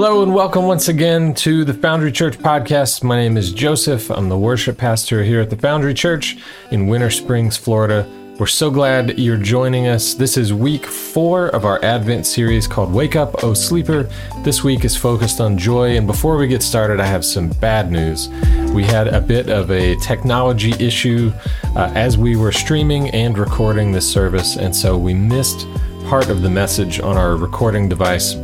Hello 0.00 0.22
and 0.22 0.32
welcome 0.32 0.64
once 0.64 0.86
again 0.86 1.34
to 1.34 1.64
the 1.64 1.74
Foundry 1.74 2.12
Church 2.12 2.38
podcast. 2.38 3.02
My 3.02 3.16
name 3.16 3.36
is 3.36 3.50
Joseph. 3.50 4.12
I'm 4.12 4.28
the 4.28 4.38
worship 4.38 4.78
pastor 4.78 5.24
here 5.24 5.40
at 5.40 5.50
the 5.50 5.56
Foundry 5.56 5.92
Church 5.92 6.36
in 6.70 6.86
Winter 6.86 7.10
Springs, 7.10 7.56
Florida. 7.56 8.08
We're 8.38 8.46
so 8.46 8.70
glad 8.70 9.18
you're 9.18 9.36
joining 9.36 9.88
us. 9.88 10.14
This 10.14 10.36
is 10.36 10.54
week 10.54 10.86
four 10.86 11.48
of 11.48 11.64
our 11.64 11.84
Advent 11.84 12.26
series 12.26 12.68
called 12.68 12.92
Wake 12.92 13.16
Up, 13.16 13.42
O 13.42 13.54
Sleeper. 13.54 14.08
This 14.44 14.62
week 14.62 14.84
is 14.84 14.96
focused 14.96 15.40
on 15.40 15.58
joy. 15.58 15.96
And 15.96 16.06
before 16.06 16.36
we 16.36 16.46
get 16.46 16.62
started, 16.62 17.00
I 17.00 17.06
have 17.06 17.24
some 17.24 17.48
bad 17.48 17.90
news. 17.90 18.28
We 18.72 18.84
had 18.84 19.08
a 19.08 19.20
bit 19.20 19.48
of 19.48 19.72
a 19.72 19.96
technology 19.96 20.74
issue 20.78 21.32
uh, 21.74 21.90
as 21.96 22.16
we 22.16 22.36
were 22.36 22.52
streaming 22.52 23.10
and 23.10 23.36
recording 23.36 23.90
this 23.90 24.08
service, 24.08 24.58
and 24.58 24.76
so 24.76 24.96
we 24.96 25.12
missed 25.12 25.66
part 26.04 26.28
of 26.28 26.42
the 26.42 26.50
message 26.50 27.00
on 27.00 27.16
our 27.16 27.36
recording 27.36 27.88
device. 27.88 28.36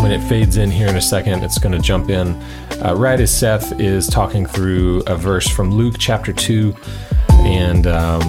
When 0.00 0.12
it 0.12 0.20
fades 0.28 0.56
in 0.56 0.70
here 0.70 0.88
in 0.88 0.96
a 0.96 1.00
second, 1.00 1.42
it's 1.42 1.58
going 1.58 1.72
to 1.72 1.80
jump 1.80 2.08
in 2.08 2.28
uh, 2.84 2.94
right 2.96 3.18
as 3.18 3.36
Seth 3.36 3.80
is 3.80 4.06
talking 4.06 4.46
through 4.46 5.02
a 5.06 5.16
verse 5.16 5.48
from 5.48 5.70
Luke 5.70 5.96
chapter 5.98 6.32
2. 6.32 6.74
And 7.30 7.86
um, 7.86 8.20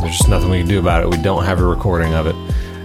there's 0.00 0.18
just 0.18 0.28
nothing 0.28 0.50
we 0.50 0.58
can 0.58 0.68
do 0.68 0.78
about 0.78 1.02
it. 1.02 1.10
We 1.10 1.22
don't 1.22 1.44
have 1.44 1.60
a 1.60 1.64
recording 1.64 2.14
of 2.14 2.26
it 2.26 2.34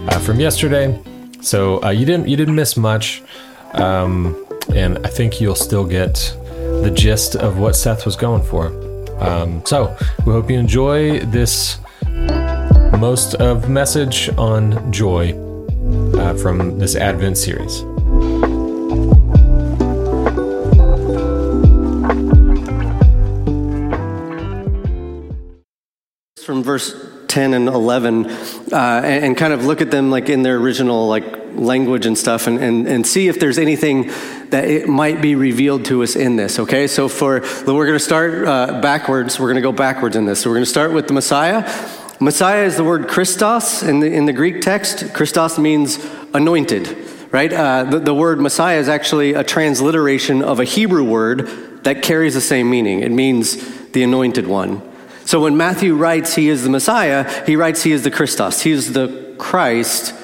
uh, 0.08 0.18
from 0.18 0.40
yesterday, 0.40 1.00
so 1.40 1.82
uh, 1.82 1.90
you 1.90 2.06
didn't 2.06 2.28
you 2.28 2.36
didn't 2.36 2.54
miss 2.54 2.76
much, 2.76 3.22
um, 3.74 4.46
and 4.74 5.04
I 5.06 5.08
think 5.08 5.40
you'll 5.40 5.54
still 5.54 5.84
get 5.84 6.14
the 6.82 6.90
gist 6.94 7.36
of 7.36 7.58
what 7.58 7.76
Seth 7.76 8.04
was 8.04 8.16
going 8.16 8.42
for. 8.42 8.66
Um, 9.22 9.64
so 9.66 9.96
we 10.26 10.32
hope 10.32 10.50
you 10.50 10.58
enjoy 10.58 11.20
this 11.20 11.78
most 12.98 13.34
of 13.34 13.68
message 13.68 14.28
on 14.38 14.92
joy 14.92 15.32
uh, 16.18 16.34
from 16.34 16.78
this 16.78 16.96
Advent 16.96 17.38
series. 17.38 17.84
From 26.44 26.64
verse 26.64 26.92
10 27.28 27.54
and 27.54 27.68
11 27.68 28.26
uh, 28.26 28.32
and, 28.72 29.24
and, 29.24 29.36
kind 29.36 29.52
of 29.52 29.64
look 29.64 29.80
at 29.80 29.92
them 29.92 30.10
like 30.10 30.28
in 30.28 30.42
their 30.42 30.56
original 30.56 31.06
like 31.06 31.24
language 31.54 32.04
and 32.04 32.18
stuff 32.18 32.48
and, 32.48 32.58
and, 32.58 32.88
and 32.88 33.06
see 33.06 33.28
if 33.28 33.38
there's 33.38 33.58
anything 33.58 34.08
that 34.50 34.64
it 34.64 34.88
might 34.88 35.22
be 35.22 35.36
revealed 35.36 35.84
to 35.84 36.02
us 36.02 36.16
in 36.16 36.34
this 36.34 36.58
okay? 36.58 36.88
So 36.88 37.06
for 37.06 37.42
we're 37.42 37.86
going 37.86 37.92
to 37.92 38.00
start 38.00 38.44
uh, 38.44 38.80
backwards. 38.80 39.38
We're 39.38 39.46
going 39.46 39.62
to 39.62 39.62
go 39.62 39.70
backwards 39.70 40.16
in 40.16 40.24
this. 40.24 40.40
So 40.40 40.50
we're 40.50 40.56
going 40.56 40.64
to 40.64 40.70
start 40.70 40.92
with 40.92 41.06
the 41.06 41.12
messiah. 41.12 41.62
Messiah 42.18 42.64
is 42.64 42.76
the 42.76 42.84
word 42.84 43.06
christos 43.06 43.84
in 43.84 44.00
the, 44.00 44.12
in 44.12 44.26
the 44.26 44.32
greek 44.32 44.62
text. 44.62 45.14
Christos 45.14 45.58
means 45.58 46.04
anointed 46.34 47.08
right? 47.30 47.52
Uh, 47.52 47.84
the, 47.84 47.98
the 48.00 48.14
word 48.14 48.40
messiah 48.40 48.78
is 48.78 48.88
actually 48.88 49.32
a 49.32 49.44
transliteration 49.44 50.42
of 50.42 50.58
a 50.58 50.64
hebrew 50.64 51.04
word 51.04 51.46
that 51.84 52.02
carries 52.02 52.34
the 52.34 52.40
same 52.40 52.68
meaning. 52.68 53.00
It 53.00 53.12
means 53.12 53.90
the 53.92 54.02
anointed 54.02 54.48
one 54.48 54.91
so 55.32 55.40
when 55.40 55.56
Matthew 55.56 55.94
writes 55.94 56.34
he 56.34 56.50
is 56.50 56.62
the 56.62 56.68
Messiah, 56.68 57.46
he 57.46 57.56
writes 57.56 57.82
he 57.82 57.92
is 57.92 58.02
the 58.02 58.10
Christos. 58.10 58.60
He 58.60 58.70
is 58.70 58.92
the 58.92 59.34
Christ. 59.38 60.14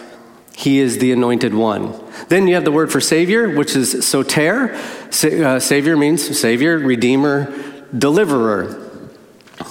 He 0.55 0.81
is 0.81 0.99
the 0.99 1.13
anointed 1.13 1.55
one. 1.55 1.99
Then 2.29 2.47
you 2.47 2.57
have 2.57 2.67
the 2.67 2.73
word 2.73 2.93
for 2.93 3.01
Savior, 3.01 3.49
which 3.57 3.75
is 3.75 4.07
soter. 4.07 4.77
Sa- 5.11 5.29
uh, 5.29 5.61
savior 5.61 5.97
means 5.97 6.39
Savior, 6.39 6.79
Redeemer, 6.79 7.51
Deliverer. 7.97 8.91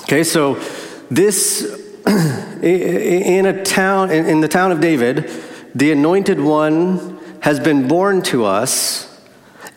Okay, 0.06 0.24
so 0.24 0.56
this, 1.12 1.62
in 2.08 3.46
a 3.46 3.64
town, 3.64 4.10
in 4.10 4.42
the 4.42 4.48
town 4.48 4.72
of 4.72 4.82
David, 4.82 5.30
the 5.76 5.92
anointed 5.92 6.42
one 6.42 7.20
has 7.42 7.60
been 7.60 7.88
born 7.88 8.24
to 8.24 8.44
us, 8.44 9.22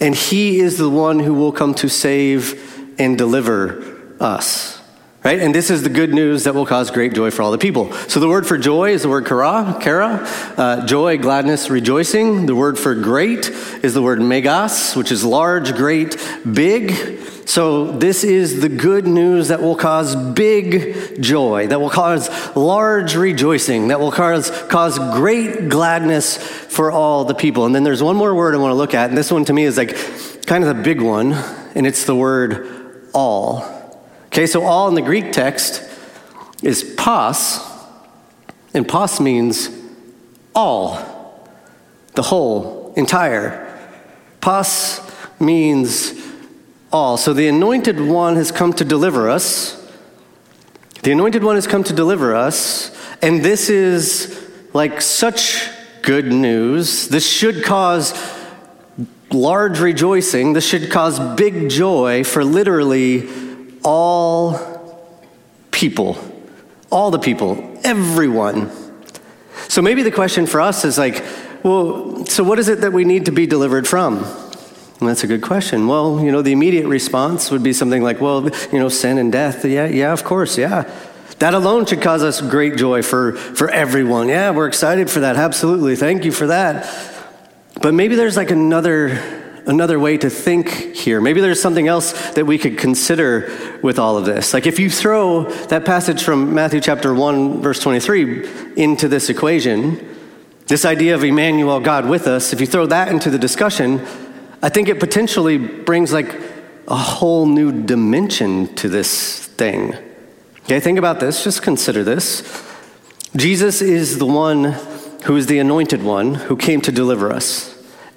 and 0.00 0.14
he 0.14 0.60
is 0.60 0.78
the 0.78 0.88
one 0.88 1.18
who 1.18 1.34
will 1.34 1.52
come 1.52 1.74
to 1.74 1.90
save 1.90 2.98
and 2.98 3.18
deliver 3.18 4.14
us. 4.20 4.79
Right? 5.22 5.38
And 5.38 5.54
this 5.54 5.70
is 5.70 5.82
the 5.82 5.90
good 5.90 6.14
news 6.14 6.44
that 6.44 6.54
will 6.54 6.64
cause 6.64 6.90
great 6.90 7.12
joy 7.12 7.30
for 7.30 7.42
all 7.42 7.50
the 7.50 7.58
people. 7.58 7.92
So 8.08 8.20
the 8.20 8.28
word 8.28 8.46
for 8.46 8.56
joy 8.56 8.92
is 8.92 9.02
the 9.02 9.10
word 9.10 9.26
chara, 9.26 9.78
chara, 9.82 10.26
uh, 10.56 10.86
joy, 10.86 11.18
gladness, 11.18 11.68
rejoicing. 11.68 12.46
The 12.46 12.54
word 12.54 12.78
for 12.78 12.94
great 12.94 13.50
is 13.82 13.92
the 13.92 14.00
word 14.00 14.22
megas, 14.22 14.96
which 14.96 15.12
is 15.12 15.22
large, 15.22 15.74
great, 15.74 16.16
big. 16.50 17.20
So 17.44 17.92
this 17.92 18.24
is 18.24 18.62
the 18.62 18.70
good 18.70 19.06
news 19.06 19.48
that 19.48 19.60
will 19.60 19.76
cause 19.76 20.16
big 20.16 21.20
joy, 21.22 21.66
that 21.66 21.82
will 21.82 21.90
cause 21.90 22.30
large 22.56 23.14
rejoicing, 23.14 23.88
that 23.88 24.00
will 24.00 24.12
cause, 24.12 24.50
cause 24.68 24.98
great 24.98 25.68
gladness 25.68 26.38
for 26.38 26.90
all 26.90 27.26
the 27.26 27.34
people. 27.34 27.66
And 27.66 27.74
then 27.74 27.84
there's 27.84 28.02
one 28.02 28.16
more 28.16 28.34
word 28.34 28.54
I 28.54 28.58
want 28.58 28.70
to 28.70 28.76
look 28.76 28.94
at, 28.94 29.10
and 29.10 29.18
this 29.18 29.30
one 29.30 29.44
to 29.46 29.52
me 29.52 29.64
is 29.64 29.76
like 29.76 29.94
kind 30.46 30.64
of 30.64 30.74
the 30.74 30.82
big 30.82 31.02
one, 31.02 31.34
and 31.74 31.86
it's 31.86 32.04
the 32.04 32.16
word 32.16 33.04
all. 33.12 33.79
Okay, 34.32 34.46
so 34.46 34.62
all 34.62 34.86
in 34.86 34.94
the 34.94 35.02
Greek 35.02 35.32
text 35.32 35.82
is 36.62 36.84
pas, 36.96 37.66
and 38.72 38.86
pas 38.86 39.18
means 39.18 39.68
all, 40.54 41.50
the 42.14 42.22
whole, 42.22 42.94
entire. 42.96 43.66
Pas 44.40 45.00
means 45.40 46.14
all. 46.92 47.16
So 47.16 47.32
the 47.32 47.48
anointed 47.48 48.00
one 48.00 48.36
has 48.36 48.52
come 48.52 48.72
to 48.74 48.84
deliver 48.84 49.28
us. 49.28 49.76
The 51.02 51.10
anointed 51.10 51.42
one 51.42 51.56
has 51.56 51.66
come 51.66 51.82
to 51.82 51.92
deliver 51.92 52.32
us, 52.36 52.96
and 53.20 53.44
this 53.44 53.68
is 53.68 54.48
like 54.72 55.00
such 55.00 55.68
good 56.02 56.26
news. 56.26 57.08
This 57.08 57.28
should 57.28 57.64
cause 57.64 58.14
large 59.32 59.80
rejoicing. 59.80 60.52
This 60.52 60.68
should 60.68 60.88
cause 60.88 61.18
big 61.36 61.68
joy 61.68 62.22
for 62.22 62.44
literally 62.44 63.28
all 63.82 64.58
people, 65.70 66.18
all 66.90 67.10
the 67.10 67.18
people, 67.18 67.78
everyone. 67.84 68.70
So 69.68 69.82
maybe 69.82 70.02
the 70.02 70.10
question 70.10 70.46
for 70.46 70.60
us 70.60 70.84
is 70.84 70.98
like, 70.98 71.24
well, 71.62 72.24
so 72.26 72.42
what 72.42 72.58
is 72.58 72.68
it 72.68 72.80
that 72.80 72.92
we 72.92 73.04
need 73.04 73.26
to 73.26 73.32
be 73.32 73.46
delivered 73.46 73.86
from? 73.86 74.24
And 75.00 75.08
that's 75.08 75.24
a 75.24 75.26
good 75.26 75.42
question. 75.42 75.86
Well, 75.86 76.20
you 76.20 76.30
know, 76.30 76.42
the 76.42 76.52
immediate 76.52 76.86
response 76.86 77.50
would 77.50 77.62
be 77.62 77.72
something 77.72 78.02
like, 78.02 78.20
well, 78.20 78.48
you 78.72 78.78
know, 78.78 78.88
sin 78.88 79.16
and 79.18 79.32
death. 79.32 79.64
Yeah, 79.64 79.86
yeah, 79.86 80.12
of 80.12 80.24
course, 80.24 80.58
yeah. 80.58 80.90
That 81.38 81.54
alone 81.54 81.86
should 81.86 82.02
cause 82.02 82.22
us 82.22 82.42
great 82.42 82.76
joy 82.76 83.02
for, 83.02 83.32
for 83.32 83.70
everyone. 83.70 84.28
Yeah, 84.28 84.50
we're 84.50 84.68
excited 84.68 85.08
for 85.08 85.20
that. 85.20 85.36
Absolutely. 85.36 85.96
Thank 85.96 86.26
you 86.26 86.32
for 86.32 86.48
that. 86.48 86.86
But 87.80 87.94
maybe 87.94 88.14
there's 88.14 88.36
like 88.36 88.50
another 88.50 89.39
another 89.70 90.00
way 90.00 90.18
to 90.18 90.28
think 90.28 90.68
here. 90.96 91.20
Maybe 91.20 91.40
there's 91.40 91.62
something 91.62 91.86
else 91.86 92.32
that 92.32 92.44
we 92.44 92.58
could 92.58 92.76
consider 92.76 93.78
with 93.82 94.00
all 94.00 94.18
of 94.18 94.24
this. 94.24 94.52
Like 94.52 94.66
if 94.66 94.80
you 94.80 94.90
throw 94.90 95.44
that 95.44 95.84
passage 95.84 96.24
from 96.24 96.52
Matthew 96.52 96.80
chapter 96.80 97.14
1 97.14 97.62
verse 97.62 97.78
23 97.78 98.74
into 98.76 99.06
this 99.06 99.30
equation, 99.30 100.16
this 100.66 100.84
idea 100.84 101.14
of 101.14 101.22
Emmanuel, 101.22 101.78
God 101.78 102.08
with 102.08 102.26
us, 102.26 102.52
if 102.52 102.60
you 102.60 102.66
throw 102.66 102.84
that 102.86 103.08
into 103.08 103.30
the 103.30 103.38
discussion, 103.38 104.04
I 104.60 104.70
think 104.70 104.88
it 104.88 104.98
potentially 104.98 105.56
brings 105.56 106.12
like 106.12 106.34
a 106.88 106.96
whole 106.96 107.46
new 107.46 107.70
dimension 107.84 108.74
to 108.74 108.88
this 108.88 109.46
thing. 109.46 109.94
Okay, 110.64 110.80
think 110.80 110.98
about 110.98 111.20
this, 111.20 111.44
just 111.44 111.62
consider 111.62 112.02
this. 112.02 112.42
Jesus 113.36 113.80
is 113.80 114.18
the 114.18 114.26
one 114.26 114.76
who 115.26 115.36
is 115.36 115.46
the 115.46 115.60
anointed 115.60 116.02
one 116.02 116.34
who 116.34 116.56
came 116.56 116.80
to 116.80 116.90
deliver 116.90 117.32
us. 117.32 117.69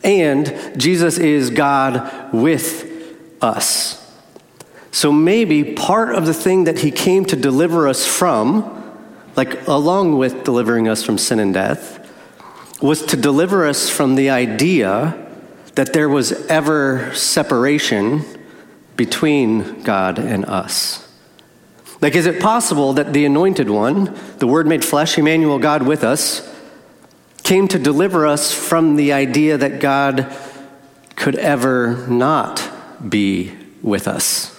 And 0.04 0.74
Jesus 0.78 1.18
is 1.18 1.50
God 1.50 2.34
with 2.34 2.90
us. 3.42 4.00
So 4.92 5.12
maybe 5.12 5.74
part 5.74 6.14
of 6.14 6.26
the 6.26 6.34
thing 6.34 6.66
that 6.66 6.80
he 6.80 6.92
came 6.92 7.26
to 7.26 7.36
deliver 7.36 7.88
us 7.88 8.06
from, 8.06 9.00
like 9.36 9.68
along 9.68 10.18
with 10.18 10.44
delivering 10.44 10.88
us 10.88 11.04
from 11.04 11.18
sin 11.18 11.40
and 11.40 11.54
death, 11.54 12.00
was 12.82 13.04
to 13.08 13.18
deliver 13.18 13.66
us 13.66 13.90
from 13.90 14.16
the 14.16 14.30
idea 14.30 15.20
that 15.76 15.94
there 15.94 16.10
was 16.10 16.32
ever 16.48 17.14
separation 17.16 18.24
between 18.96 19.82
God 19.84 20.20
and 20.20 20.46
us. 20.46 21.00
Like, 22.02 22.16
is 22.16 22.26
it 22.26 22.42
possible 22.42 22.94
that 22.94 23.14
the 23.14 23.26
anointed 23.26 23.70
one, 23.70 24.14
the 24.38 24.46
Word 24.46 24.68
made 24.68 24.84
flesh, 24.84 25.18
Emmanuel, 25.18 25.58
God 25.58 25.84
with 25.84 26.04
us, 26.04 26.53
came 27.44 27.68
to 27.68 27.78
deliver 27.78 28.26
us 28.26 28.54
from 28.54 28.96
the 28.96 29.14
idea 29.14 29.58
that 29.58 29.80
God 29.80 30.34
could 31.16 31.36
ever 31.36 32.08
not 32.08 32.70
be 33.08 33.54
with 33.82 34.08
us. 34.08 34.50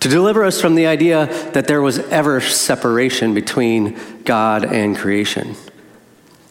To 0.00 0.08
deliver 0.08 0.44
us 0.44 0.60
from 0.60 0.76
the 0.76 0.86
idea 0.86 1.26
that 1.52 1.66
there 1.66 1.82
was 1.82 1.98
ever 1.98 2.40
separation 2.40 3.34
between 3.34 3.98
God 4.22 4.64
and 4.64 4.96
creation. 4.96 5.56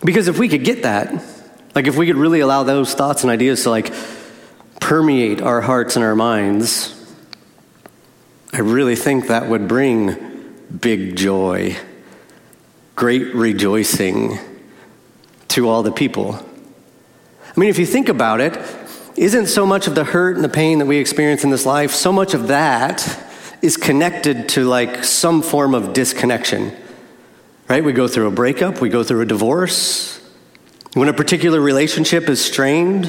Because 0.04 0.28
if 0.28 0.38
we 0.38 0.50
could 0.50 0.66
get 0.66 0.84
that, 0.84 1.24
like 1.74 1.88
if 1.88 1.96
we 1.96 2.06
could 2.06 2.18
really 2.18 2.42
allow 2.42 2.64
those 2.64 2.94
thoughts 2.94 3.24
and 3.24 3.32
ideas 3.32 3.64
to 3.64 3.70
like 3.70 3.94
permeate 4.82 5.42
our 5.42 5.62
hearts 5.62 5.96
and 5.96 6.04
our 6.04 6.16
minds, 6.16 6.92
I 8.52 8.60
really 8.60 8.96
think 8.96 9.28
that 9.28 9.48
would 9.48 9.68
bring 9.68 10.54
big 10.82 11.16
joy, 11.16 11.78
great 12.96 13.34
rejoicing 13.34 14.38
to 15.56 15.70
all 15.70 15.84
the 15.84 15.92
people. 15.92 16.36
I 16.36 17.60
mean, 17.60 17.70
if 17.70 17.80
you 17.80 17.86
think 17.86 18.10
about 18.10 18.42
it, 18.42 18.58
isn't 19.16 19.48
so 19.48 19.66
much 19.66 19.88
of 19.88 19.96
the 19.96 20.04
hurt 20.04 20.36
and 20.36 20.44
the 20.44 20.50
pain 20.50 20.80
that 20.80 20.86
we 20.86 20.98
experience 20.98 21.46
in 21.46 21.50
this 21.50 21.66
life, 21.66 21.92
so 21.92 22.12
much 22.12 22.34
of 22.34 22.50
that 22.50 23.24
is 23.62 23.78
connected 23.78 24.50
to 24.50 24.66
like 24.66 25.06
some 25.06 25.42
form 25.42 25.74
of 25.74 25.94
disconnection. 25.94 26.76
Right? 27.70 27.84
We 27.84 27.94
go 27.94 28.10
through 28.10 28.28
a 28.28 28.32
breakup, 28.32 28.82
we 28.82 28.90
go 28.90 29.04
through 29.04 29.22
a 29.22 29.26
divorce. 29.26 30.20
When 30.94 31.08
a 31.08 31.14
particular 31.14 31.62
relationship 31.62 32.28
is 32.28 32.44
strained, 32.44 33.08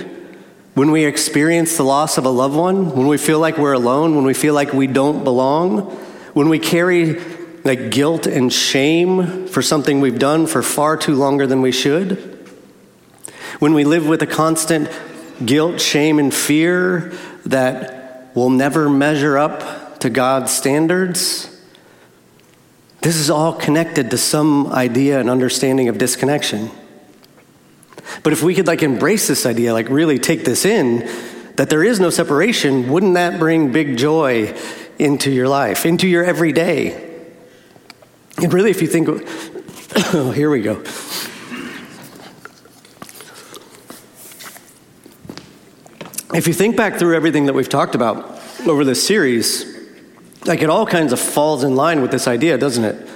when 0.74 0.92
we 0.92 1.04
experience 1.04 1.76
the 1.76 1.82
loss 1.82 2.16
of 2.16 2.26
a 2.26 2.30
loved 2.30 2.54
one, 2.54 2.94
when 2.94 3.08
we 3.08 3.18
feel 3.18 3.40
like 3.40 3.58
we're 3.58 3.72
alone, 3.72 4.14
when 4.14 4.24
we 4.24 4.34
feel 4.34 4.54
like 4.54 4.72
we 4.72 4.86
don't 4.86 5.24
belong, 5.24 5.80
when 6.34 6.48
we 6.48 6.60
carry 6.60 7.20
like 7.64 7.90
guilt 7.90 8.28
and 8.28 8.52
shame 8.52 9.48
for 9.48 9.62
something 9.62 10.00
we've 10.00 10.20
done 10.20 10.46
for 10.46 10.62
far 10.62 10.96
too 10.96 11.16
longer 11.16 11.48
than 11.48 11.60
we 11.60 11.72
should, 11.72 12.35
when 13.58 13.74
we 13.74 13.84
live 13.84 14.06
with 14.06 14.22
a 14.22 14.26
constant 14.26 14.90
guilt, 15.44 15.80
shame, 15.80 16.18
and 16.18 16.32
fear 16.32 17.12
that 17.46 18.30
will 18.34 18.50
never 18.50 18.88
measure 18.88 19.38
up 19.38 19.98
to 20.00 20.10
God's 20.10 20.52
standards, 20.52 21.52
this 23.00 23.16
is 23.16 23.30
all 23.30 23.52
connected 23.52 24.10
to 24.10 24.18
some 24.18 24.66
idea 24.68 25.20
and 25.20 25.30
understanding 25.30 25.88
of 25.88 25.96
disconnection. 25.96 26.70
But 28.22 28.32
if 28.32 28.42
we 28.42 28.54
could 28.54 28.66
like 28.66 28.82
embrace 28.82 29.28
this 29.28 29.46
idea, 29.46 29.72
like 29.72 29.88
really 29.88 30.18
take 30.18 30.44
this 30.44 30.64
in, 30.64 31.08
that 31.56 31.70
there 31.70 31.82
is 31.82 32.00
no 32.00 32.10
separation, 32.10 32.90
wouldn't 32.90 33.14
that 33.14 33.38
bring 33.38 33.72
big 33.72 33.96
joy 33.96 34.54
into 34.98 35.30
your 35.30 35.48
life, 35.48 35.86
into 35.86 36.06
your 36.06 36.24
everyday? 36.24 37.02
And 38.38 38.52
really, 38.52 38.70
if 38.70 38.82
you 38.82 38.88
think, 38.88 39.08
oh, 40.14 40.30
here 40.30 40.50
we 40.50 40.60
go. 40.60 40.82
If 46.34 46.48
you 46.48 46.52
think 46.52 46.76
back 46.76 46.98
through 46.98 47.14
everything 47.14 47.46
that 47.46 47.52
we've 47.52 47.68
talked 47.68 47.94
about 47.94 48.40
over 48.66 48.84
this 48.84 49.06
series, 49.06 49.64
like 50.44 50.60
it 50.60 50.68
all 50.68 50.84
kinds 50.84 51.12
of 51.12 51.20
falls 51.20 51.62
in 51.62 51.76
line 51.76 52.02
with 52.02 52.10
this 52.10 52.26
idea, 52.26 52.58
doesn't 52.58 52.84
it? 52.84 53.08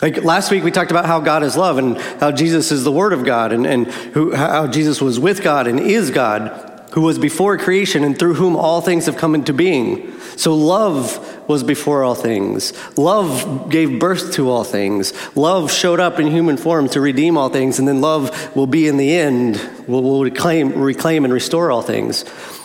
Like 0.00 0.24
last 0.24 0.50
week, 0.50 0.64
we 0.64 0.70
talked 0.70 0.90
about 0.90 1.04
how 1.04 1.20
God 1.20 1.42
is 1.42 1.56
love 1.56 1.76
and 1.76 1.98
how 2.20 2.30
Jesus 2.30 2.72
is 2.72 2.84
the 2.84 2.92
Word 2.92 3.12
of 3.12 3.24
God 3.24 3.52
and, 3.52 3.66
and 3.66 3.86
who, 3.86 4.34
how 4.34 4.66
Jesus 4.66 5.02
was 5.02 5.20
with 5.20 5.42
God 5.42 5.66
and 5.66 5.78
is 5.78 6.10
God, 6.10 6.88
who 6.92 7.02
was 7.02 7.18
before 7.18 7.58
creation 7.58 8.02
and 8.02 8.18
through 8.18 8.34
whom 8.34 8.56
all 8.56 8.80
things 8.80 9.06
have 9.06 9.18
come 9.18 9.34
into 9.34 9.52
being. 9.52 10.18
So 10.36 10.54
love 10.54 11.27
was 11.48 11.62
before 11.64 12.04
all 12.04 12.14
things. 12.14 12.72
Love 12.96 13.70
gave 13.70 13.98
birth 13.98 14.32
to 14.34 14.50
all 14.50 14.64
things. 14.64 15.12
Love 15.36 15.72
showed 15.72 15.98
up 15.98 16.20
in 16.20 16.28
human 16.28 16.56
form 16.56 16.88
to 16.90 17.00
redeem 17.00 17.36
all 17.36 17.48
things, 17.48 17.78
and 17.78 17.88
then 17.88 18.00
love 18.00 18.54
will 18.54 18.66
be 18.66 18.86
in 18.86 18.98
the 18.98 19.14
end, 19.14 19.56
will, 19.86 20.02
will 20.02 20.22
reclaim, 20.22 20.72
reclaim 20.74 21.24
and 21.24 21.32
restore 21.32 21.70
all 21.70 21.82
things. 21.82 22.24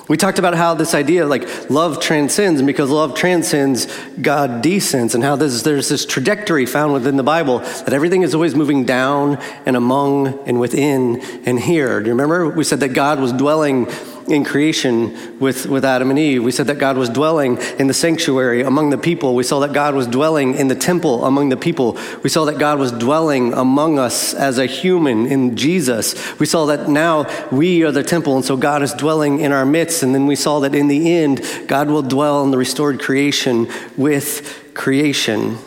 We 0.10 0.18
talked 0.18 0.38
about 0.38 0.54
how 0.54 0.74
this 0.74 0.94
idea, 0.94 1.26
like 1.26 1.70
love 1.70 2.02
transcends, 2.02 2.60
and 2.60 2.68
because 2.68 2.90
love 2.90 3.16
transcends, 3.16 3.88
God 4.22 4.62
descends, 4.62 5.16
and 5.16 5.24
how 5.24 5.38
this, 5.38 5.62
there's 5.62 5.88
this 5.88 6.06
trajectory 6.06 6.66
found 6.66 6.92
within 6.92 7.16
the 7.16 7.24
Bible 7.24 7.60
that 7.60 7.94
everything 7.94 8.22
is 8.22 8.36
always 8.36 8.54
moving 8.54 8.84
down 8.84 9.38
and 9.66 9.78
among 9.78 10.46
and 10.46 10.60
within 10.60 11.22
and 11.46 11.58
here. 11.58 12.02
Do 12.02 12.08
you 12.08 12.12
remember? 12.12 12.50
We 12.50 12.66
said 12.66 12.82
that 12.82 12.90
God 12.90 13.22
was 13.22 13.32
dwelling 13.32 13.88
in 14.28 14.46
creation 14.46 15.40
with, 15.40 15.66
with 15.66 15.84
Adam 15.84 16.10
and 16.10 16.20
Eve. 16.20 16.44
We 16.44 16.52
said 16.52 16.68
that 16.68 16.78
God 16.80 16.98
was 16.98 17.10
dwelling 17.10 17.58
in 17.80 17.88
the 17.88 17.94
sanctuary 17.94 18.62
among 18.62 18.90
the 18.90 18.98
people. 18.98 19.36
We 19.36 19.44
saw 19.44 19.60
that 19.60 19.74
God 19.74 19.96
was 19.96 20.08
dwelling 20.08 20.56
in 20.56 20.68
the 20.68 20.76
temple 20.76 21.26
among 21.26 21.50
the 21.50 21.58
people. 21.58 21.98
We 22.24 22.30
saw 22.30 22.46
that 22.46 22.58
God 22.58 22.80
was 22.80 22.92
dwelling 22.92 23.54
among 23.54 24.00
us 24.00 24.34
as 24.34 24.58
a 24.58 24.66
human 24.66 25.26
in 25.28 25.58
Jesus. 25.58 26.40
We 26.40 26.46
saw 26.46 26.66
that 26.68 26.90
now 26.90 27.28
we 27.52 27.84
are 27.84 27.92
the 27.92 28.04
temple, 28.04 28.36
and 28.36 28.46
so 28.46 28.58
God 28.58 28.82
is 28.84 28.94
dwelling 28.94 29.40
in 29.40 29.52
our 29.52 29.66
midst. 29.66 30.04
And 30.04 30.14
then 30.14 30.28
we 30.28 30.36
saw 30.36 30.60
that 30.62 30.76
in 30.76 30.88
the 30.88 31.16
end, 31.16 31.42
God 31.68 31.90
will 31.90 32.04
dwell 32.04 32.44
in 32.44 32.52
the 32.52 32.58
restored 32.58 33.02
creation 33.02 33.70
with 33.98 34.72
creation. 34.74 35.58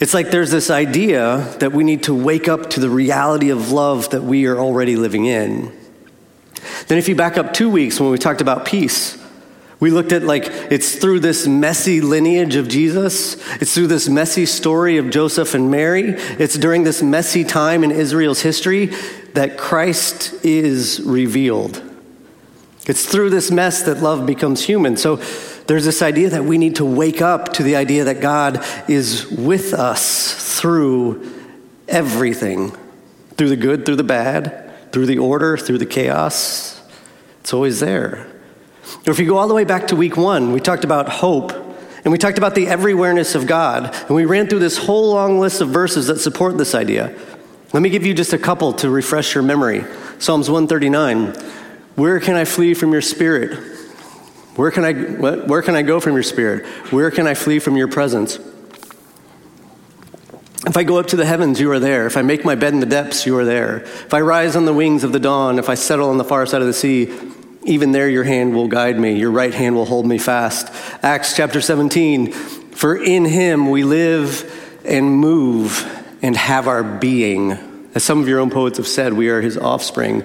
It's 0.00 0.14
like 0.14 0.30
there's 0.30 0.50
this 0.50 0.70
idea 0.70 1.54
that 1.58 1.72
we 1.72 1.84
need 1.84 2.04
to 2.04 2.14
wake 2.14 2.48
up 2.48 2.70
to 2.70 2.80
the 2.80 2.88
reality 2.88 3.50
of 3.50 3.70
love 3.70 4.08
that 4.10 4.22
we 4.22 4.46
are 4.46 4.58
already 4.58 4.96
living 4.96 5.26
in. 5.26 5.79
Then, 6.90 6.98
if 6.98 7.08
you 7.08 7.14
back 7.14 7.38
up 7.38 7.52
two 7.52 7.70
weeks 7.70 8.00
when 8.00 8.10
we 8.10 8.18
talked 8.18 8.40
about 8.40 8.64
peace, 8.64 9.16
we 9.78 9.92
looked 9.92 10.10
at 10.10 10.24
like 10.24 10.42
it's 10.72 10.96
through 10.96 11.20
this 11.20 11.46
messy 11.46 12.00
lineage 12.00 12.56
of 12.56 12.66
Jesus, 12.66 13.36
it's 13.62 13.72
through 13.72 13.86
this 13.86 14.08
messy 14.08 14.44
story 14.44 14.96
of 14.96 15.08
Joseph 15.08 15.54
and 15.54 15.70
Mary, 15.70 16.14
it's 16.40 16.58
during 16.58 16.82
this 16.82 17.00
messy 17.00 17.44
time 17.44 17.84
in 17.84 17.92
Israel's 17.92 18.40
history 18.40 18.86
that 19.34 19.56
Christ 19.56 20.34
is 20.44 21.00
revealed. 21.04 21.80
It's 22.86 23.06
through 23.06 23.30
this 23.30 23.52
mess 23.52 23.84
that 23.84 24.02
love 24.02 24.26
becomes 24.26 24.64
human. 24.64 24.96
So 24.96 25.14
there's 25.68 25.84
this 25.84 26.02
idea 26.02 26.30
that 26.30 26.44
we 26.44 26.58
need 26.58 26.74
to 26.76 26.84
wake 26.84 27.22
up 27.22 27.52
to 27.52 27.62
the 27.62 27.76
idea 27.76 28.02
that 28.02 28.20
God 28.20 28.66
is 28.88 29.30
with 29.30 29.74
us 29.74 30.58
through 30.58 31.24
everything 31.86 32.76
through 33.36 33.50
the 33.50 33.56
good, 33.56 33.86
through 33.86 33.94
the 33.94 34.02
bad, 34.02 34.90
through 34.90 35.06
the 35.06 35.18
order, 35.18 35.56
through 35.56 35.78
the 35.78 35.86
chaos. 35.86 36.79
It's 37.40 37.52
always 37.52 37.80
there. 37.80 38.26
Or 39.06 39.10
if 39.10 39.18
you 39.18 39.26
go 39.26 39.38
all 39.38 39.48
the 39.48 39.54
way 39.54 39.64
back 39.64 39.88
to 39.88 39.96
week 39.96 40.16
one, 40.16 40.52
we 40.52 40.60
talked 40.60 40.84
about 40.84 41.08
hope 41.08 41.52
and 42.04 42.12
we 42.12 42.18
talked 42.18 42.38
about 42.38 42.54
the 42.54 42.66
everywhereness 42.66 43.34
of 43.34 43.46
God. 43.46 43.94
And 43.94 44.10
we 44.10 44.24
ran 44.24 44.46
through 44.46 44.60
this 44.60 44.78
whole 44.78 45.10
long 45.10 45.38
list 45.38 45.60
of 45.60 45.68
verses 45.68 46.06
that 46.06 46.18
support 46.18 46.56
this 46.56 46.74
idea. 46.74 47.14
Let 47.72 47.82
me 47.82 47.90
give 47.90 48.06
you 48.06 48.14
just 48.14 48.32
a 48.32 48.38
couple 48.38 48.72
to 48.74 48.90
refresh 48.90 49.34
your 49.34 49.44
memory. 49.44 49.84
Psalms 50.18 50.50
139 50.50 51.34
Where 51.96 52.20
can 52.20 52.36
I 52.36 52.44
flee 52.44 52.74
from 52.74 52.92
your 52.92 53.02
spirit? 53.02 53.58
Where 54.56 54.70
can 54.70 54.84
I, 54.84 54.92
where 54.92 55.62
can 55.62 55.74
I 55.74 55.82
go 55.82 56.00
from 56.00 56.14
your 56.14 56.22
spirit? 56.22 56.66
Where 56.92 57.10
can 57.10 57.26
I 57.26 57.34
flee 57.34 57.58
from 57.58 57.76
your 57.76 57.88
presence? 57.88 58.38
If 60.66 60.76
I 60.76 60.82
go 60.82 60.98
up 60.98 61.06
to 61.08 61.16
the 61.16 61.24
heavens, 61.24 61.58
you 61.58 61.70
are 61.70 61.78
there. 61.78 62.06
If 62.06 62.18
I 62.18 62.22
make 62.22 62.44
my 62.44 62.54
bed 62.54 62.74
in 62.74 62.80
the 62.80 62.86
depths, 62.86 63.24
you 63.24 63.36
are 63.38 63.46
there. 63.46 63.78
If 63.78 64.12
I 64.12 64.20
rise 64.20 64.56
on 64.56 64.66
the 64.66 64.74
wings 64.74 65.04
of 65.04 65.12
the 65.12 65.18
dawn, 65.18 65.58
if 65.58 65.70
I 65.70 65.74
settle 65.74 66.10
on 66.10 66.18
the 66.18 66.24
far 66.24 66.44
side 66.44 66.60
of 66.60 66.66
the 66.66 66.74
sea, 66.74 67.10
even 67.64 67.92
there 67.92 68.08
your 68.08 68.24
hand 68.24 68.54
will 68.54 68.68
guide 68.68 68.98
me, 68.98 69.18
your 69.18 69.30
right 69.30 69.54
hand 69.54 69.74
will 69.74 69.86
hold 69.86 70.06
me 70.06 70.18
fast. 70.18 70.70
Acts 71.02 71.34
chapter 71.34 71.62
17 71.62 72.32
For 72.32 72.94
in 72.96 73.24
him 73.24 73.70
we 73.70 73.84
live 73.84 74.80
and 74.84 75.10
move 75.10 75.86
and 76.20 76.36
have 76.36 76.68
our 76.68 76.82
being. 76.82 77.52
As 77.94 78.04
some 78.04 78.20
of 78.20 78.28
your 78.28 78.40
own 78.40 78.50
poets 78.50 78.76
have 78.76 78.86
said, 78.86 79.14
we 79.14 79.30
are 79.30 79.40
his 79.40 79.56
offspring. 79.56 80.24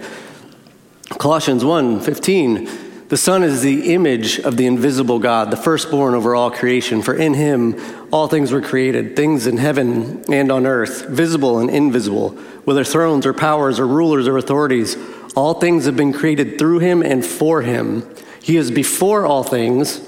Colossians 1.18 1.64
1 1.64 2.02
15 2.02 2.85
the 3.08 3.18
Son 3.18 3.44
is 3.44 3.62
the 3.62 3.94
image 3.94 4.40
of 4.40 4.58
the 4.58 4.66
invisible 4.66 5.20
God, 5.20 5.52
the 5.52 5.58
firstborn 5.58 6.16
over 6.16 6.36
all 6.36 6.50
creation. 6.50 7.04
For 7.04 7.14
in 7.14 7.36
him 7.36 7.80
all 8.12 8.28
things 8.28 8.52
were 8.52 8.62
created, 8.62 9.16
things 9.16 9.46
in 9.46 9.58
heaven 9.58 10.24
and 10.32 10.52
on 10.52 10.66
earth, 10.66 11.06
visible 11.08 11.60
and 11.60 11.70
invisible, 11.70 12.30
whether 12.64 12.84
thrones 12.84 13.26
or 13.26 13.34
powers 13.34 13.80
or 13.80 13.88
rulers 13.88 14.28
or 14.28 14.38
authorities. 14.38 14.98
All 15.36 15.56
things 15.56 15.86
have 15.86 15.96
been 15.96 16.14
created 16.14 16.58
through 16.58 16.80
him 16.80 17.04
and 17.04 17.24
for 17.24 17.62
him. 17.62 18.10
He 18.42 18.58
is 18.58 18.72
before 18.72 19.26
all 19.26 19.44
things, 19.44 20.02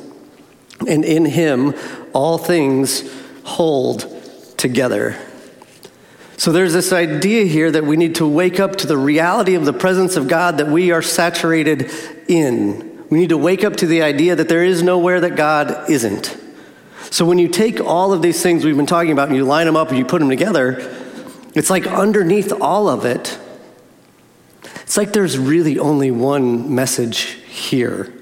and 0.88 1.04
in 1.04 1.26
him 1.26 1.76
all 2.14 2.38
things 2.38 3.04
hold 3.44 4.06
together. 4.58 5.18
So 6.38 6.52
there's 6.52 6.74
this 6.74 6.94
idea 6.94 7.46
here 7.46 7.72
that 7.72 7.84
we 7.84 7.98
need 7.98 8.16
to 8.16 8.28
wake 8.28 8.60
up 8.60 8.76
to 8.78 8.88
the 8.88 8.98
reality 8.98 9.56
of 9.56 9.66
the 9.66 9.74
presence 9.74 10.16
of 10.16 10.28
God 10.28 10.60
that 10.60 10.68
we 10.68 10.92
are 10.92 11.02
saturated 11.02 11.92
in. 12.28 12.87
We 13.10 13.20
need 13.20 13.30
to 13.30 13.38
wake 13.38 13.64
up 13.64 13.78
to 13.78 13.88
the 13.88 14.02
idea 14.02 14.36
that 14.36 14.50
there 14.50 14.64
is 14.64 14.84
nowhere 14.84 15.22
that 15.22 15.36
God 15.36 15.90
isn't. 15.90 16.38
So 17.10 17.26
when 17.26 17.38
you 17.38 17.48
take 17.48 17.80
all 17.80 18.12
of 18.12 18.22
these 18.22 18.42
things 18.44 18.66
we've 18.66 18.76
been 18.76 18.86
talking 18.86 19.12
about 19.12 19.30
and 19.30 19.38
you 19.38 19.46
line 19.46 19.66
them 19.66 19.78
up 19.78 19.90
and 19.90 19.98
you 19.98 20.06
put 20.06 20.20
them 20.20 20.30
together, 20.30 20.94
it's 21.56 21.70
like 21.70 21.88
underneath 21.88 22.52
all 22.60 22.90
of 22.90 23.06
it, 23.06 23.40
it's 24.82 24.98
like 24.98 25.14
there's 25.14 25.38
really 25.38 25.80
only 25.80 26.12
one 26.12 26.76
message 26.76 27.22
here. 27.48 28.14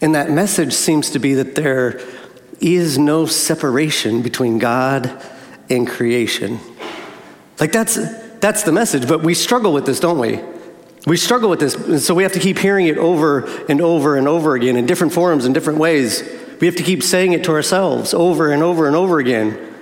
And 0.00 0.14
that 0.14 0.30
message 0.30 0.72
seems 0.72 1.10
to 1.10 1.18
be 1.18 1.34
that 1.34 1.54
there 1.54 2.00
is 2.60 2.98
no 2.98 3.26
separation 3.26 4.22
between 4.22 4.58
God 4.58 5.22
and 5.70 5.86
creation. 5.86 6.58
Like 7.60 7.72
that's 7.72 7.98
that's 8.38 8.64
the 8.64 8.72
message, 8.72 9.08
but 9.08 9.22
we 9.22 9.32
struggle 9.34 9.72
with 9.72 9.86
this, 9.86 10.00
don't 10.00 10.18
we? 10.18 10.40
We 11.06 11.18
struggle 11.18 11.50
with 11.50 11.60
this, 11.60 12.06
so 12.06 12.14
we 12.14 12.22
have 12.22 12.32
to 12.32 12.38
keep 12.38 12.58
hearing 12.58 12.86
it 12.86 12.96
over 12.96 13.44
and 13.66 13.80
over 13.80 14.16
and 14.16 14.26
over 14.26 14.54
again 14.54 14.76
in 14.76 14.86
different 14.86 15.12
forms, 15.12 15.44
in 15.44 15.52
different 15.52 15.78
ways. 15.78 16.22
We 16.60 16.66
have 16.66 16.76
to 16.76 16.82
keep 16.82 17.02
saying 17.02 17.32
it 17.32 17.44
to 17.44 17.52
ourselves 17.52 18.14
over 18.14 18.50
and 18.50 18.62
over 18.62 18.86
and 18.86 18.96
over 18.96 19.18
again 19.18 19.74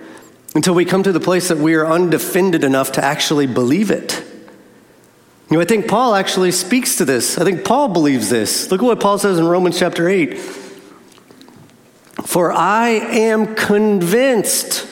until 0.54 0.74
we 0.74 0.84
come 0.84 1.02
to 1.04 1.12
the 1.12 1.20
place 1.20 1.48
that 1.48 1.58
we 1.58 1.74
are 1.74 1.86
undefended 1.86 2.64
enough 2.64 2.92
to 2.92 3.04
actually 3.04 3.46
believe 3.46 3.90
it. 3.90 4.24
You 5.48 5.58
know, 5.58 5.60
I 5.60 5.64
think 5.64 5.86
Paul 5.86 6.14
actually 6.14 6.50
speaks 6.50 6.96
to 6.96 7.04
this. 7.04 7.38
I 7.38 7.44
think 7.44 7.64
Paul 7.64 7.88
believes 7.88 8.28
this. 8.28 8.70
Look 8.70 8.82
at 8.82 8.86
what 8.86 9.00
Paul 9.00 9.18
says 9.18 9.38
in 9.38 9.46
Romans 9.46 9.78
chapter 9.78 10.08
8. 10.08 10.38
For 12.24 12.52
I 12.52 12.88
am 12.88 13.54
convinced 13.54 14.91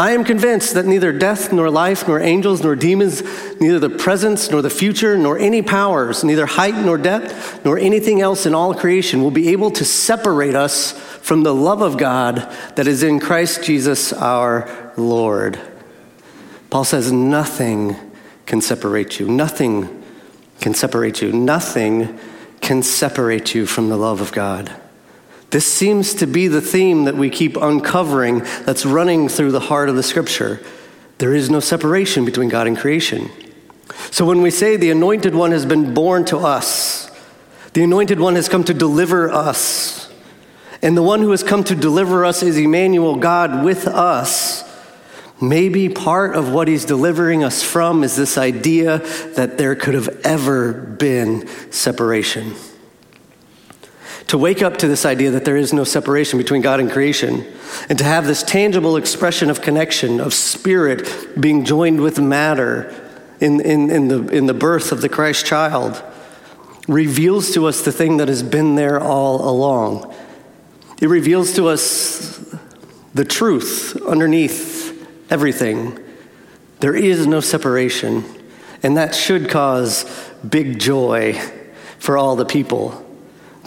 I 0.00 0.12
am 0.12 0.22
convinced 0.22 0.74
that 0.74 0.86
neither 0.86 1.12
death, 1.12 1.52
nor 1.52 1.68
life, 1.70 2.06
nor 2.06 2.20
angels, 2.20 2.62
nor 2.62 2.76
demons, 2.76 3.20
neither 3.60 3.80
the 3.80 3.90
presence, 3.90 4.48
nor 4.48 4.62
the 4.62 4.70
future, 4.70 5.18
nor 5.18 5.36
any 5.36 5.60
powers, 5.60 6.22
neither 6.22 6.46
height, 6.46 6.76
nor 6.76 6.96
depth, 6.96 7.64
nor 7.64 7.76
anything 7.76 8.20
else 8.20 8.46
in 8.46 8.54
all 8.54 8.72
creation 8.74 9.24
will 9.24 9.32
be 9.32 9.48
able 9.48 9.72
to 9.72 9.84
separate 9.84 10.54
us 10.54 10.92
from 10.92 11.42
the 11.42 11.52
love 11.52 11.82
of 11.82 11.96
God 11.96 12.36
that 12.76 12.86
is 12.86 13.02
in 13.02 13.18
Christ 13.18 13.64
Jesus 13.64 14.12
our 14.12 14.92
Lord. 14.96 15.60
Paul 16.70 16.84
says, 16.84 17.10
Nothing 17.10 17.96
can 18.46 18.60
separate 18.60 19.18
you. 19.18 19.26
Nothing 19.26 20.04
can 20.60 20.74
separate 20.74 21.20
you. 21.22 21.32
Nothing 21.32 22.16
can 22.60 22.84
separate 22.84 23.52
you 23.52 23.66
from 23.66 23.88
the 23.88 23.96
love 23.96 24.20
of 24.20 24.30
God. 24.30 24.72
This 25.50 25.64
seems 25.64 26.14
to 26.14 26.26
be 26.26 26.46
the 26.46 26.60
theme 26.60 27.04
that 27.04 27.16
we 27.16 27.30
keep 27.30 27.56
uncovering 27.56 28.40
that's 28.66 28.84
running 28.84 29.28
through 29.28 29.52
the 29.52 29.60
heart 29.60 29.88
of 29.88 29.96
the 29.96 30.02
scripture. 30.02 30.60
There 31.18 31.34
is 31.34 31.48
no 31.48 31.60
separation 31.60 32.24
between 32.24 32.50
God 32.50 32.66
and 32.66 32.76
creation. 32.76 33.30
So 34.10 34.26
when 34.26 34.42
we 34.42 34.50
say 34.50 34.76
the 34.76 34.90
anointed 34.90 35.34
one 35.34 35.52
has 35.52 35.64
been 35.64 35.94
born 35.94 36.26
to 36.26 36.38
us, 36.38 37.10
the 37.72 37.82
anointed 37.82 38.20
one 38.20 38.34
has 38.34 38.48
come 38.48 38.64
to 38.64 38.74
deliver 38.74 39.30
us, 39.30 40.12
and 40.82 40.96
the 40.96 41.02
one 41.02 41.20
who 41.20 41.30
has 41.30 41.42
come 41.42 41.64
to 41.64 41.74
deliver 41.74 42.24
us 42.24 42.42
is 42.42 42.56
Emmanuel, 42.56 43.16
God 43.16 43.64
with 43.64 43.86
us. 43.86 44.64
Maybe 45.40 45.88
part 45.88 46.36
of 46.36 46.52
what 46.52 46.68
he's 46.68 46.84
delivering 46.84 47.42
us 47.42 47.62
from 47.62 48.04
is 48.04 48.16
this 48.16 48.36
idea 48.36 48.98
that 49.34 49.56
there 49.56 49.74
could 49.74 49.94
have 49.94 50.08
ever 50.24 50.72
been 50.72 51.46
separation 51.70 52.54
to 54.28 54.36
wake 54.36 54.62
up 54.62 54.76
to 54.76 54.86
this 54.86 55.04
idea 55.04 55.30
that 55.30 55.44
there 55.44 55.56
is 55.56 55.72
no 55.72 55.84
separation 55.84 56.38
between 56.38 56.60
God 56.60 56.80
and 56.80 56.90
creation, 56.90 57.46
and 57.88 57.98
to 57.98 58.04
have 58.04 58.26
this 58.26 58.42
tangible 58.42 58.96
expression 58.96 59.50
of 59.50 59.62
connection, 59.62 60.20
of 60.20 60.34
spirit 60.34 61.40
being 61.40 61.64
joined 61.64 62.00
with 62.00 62.18
matter 62.18 62.94
in, 63.40 63.60
in, 63.60 63.90
in, 63.90 64.08
the, 64.08 64.28
in 64.28 64.46
the 64.46 64.54
birth 64.54 64.92
of 64.92 65.00
the 65.00 65.08
Christ 65.08 65.46
child, 65.46 66.02
reveals 66.86 67.52
to 67.52 67.66
us 67.66 67.82
the 67.82 67.92
thing 67.92 68.18
that 68.18 68.28
has 68.28 68.42
been 68.42 68.74
there 68.74 69.00
all 69.00 69.48
along. 69.48 70.14
It 71.00 71.08
reveals 71.08 71.54
to 71.54 71.68
us 71.68 72.54
the 73.14 73.24
truth 73.24 73.96
underneath 74.06 75.06
everything. 75.30 75.98
There 76.80 76.94
is 76.94 77.26
no 77.26 77.40
separation, 77.40 78.24
and 78.82 78.98
that 78.98 79.14
should 79.14 79.48
cause 79.48 80.04
big 80.46 80.78
joy 80.78 81.40
for 81.98 82.18
all 82.18 82.36
the 82.36 82.44
people. 82.44 83.06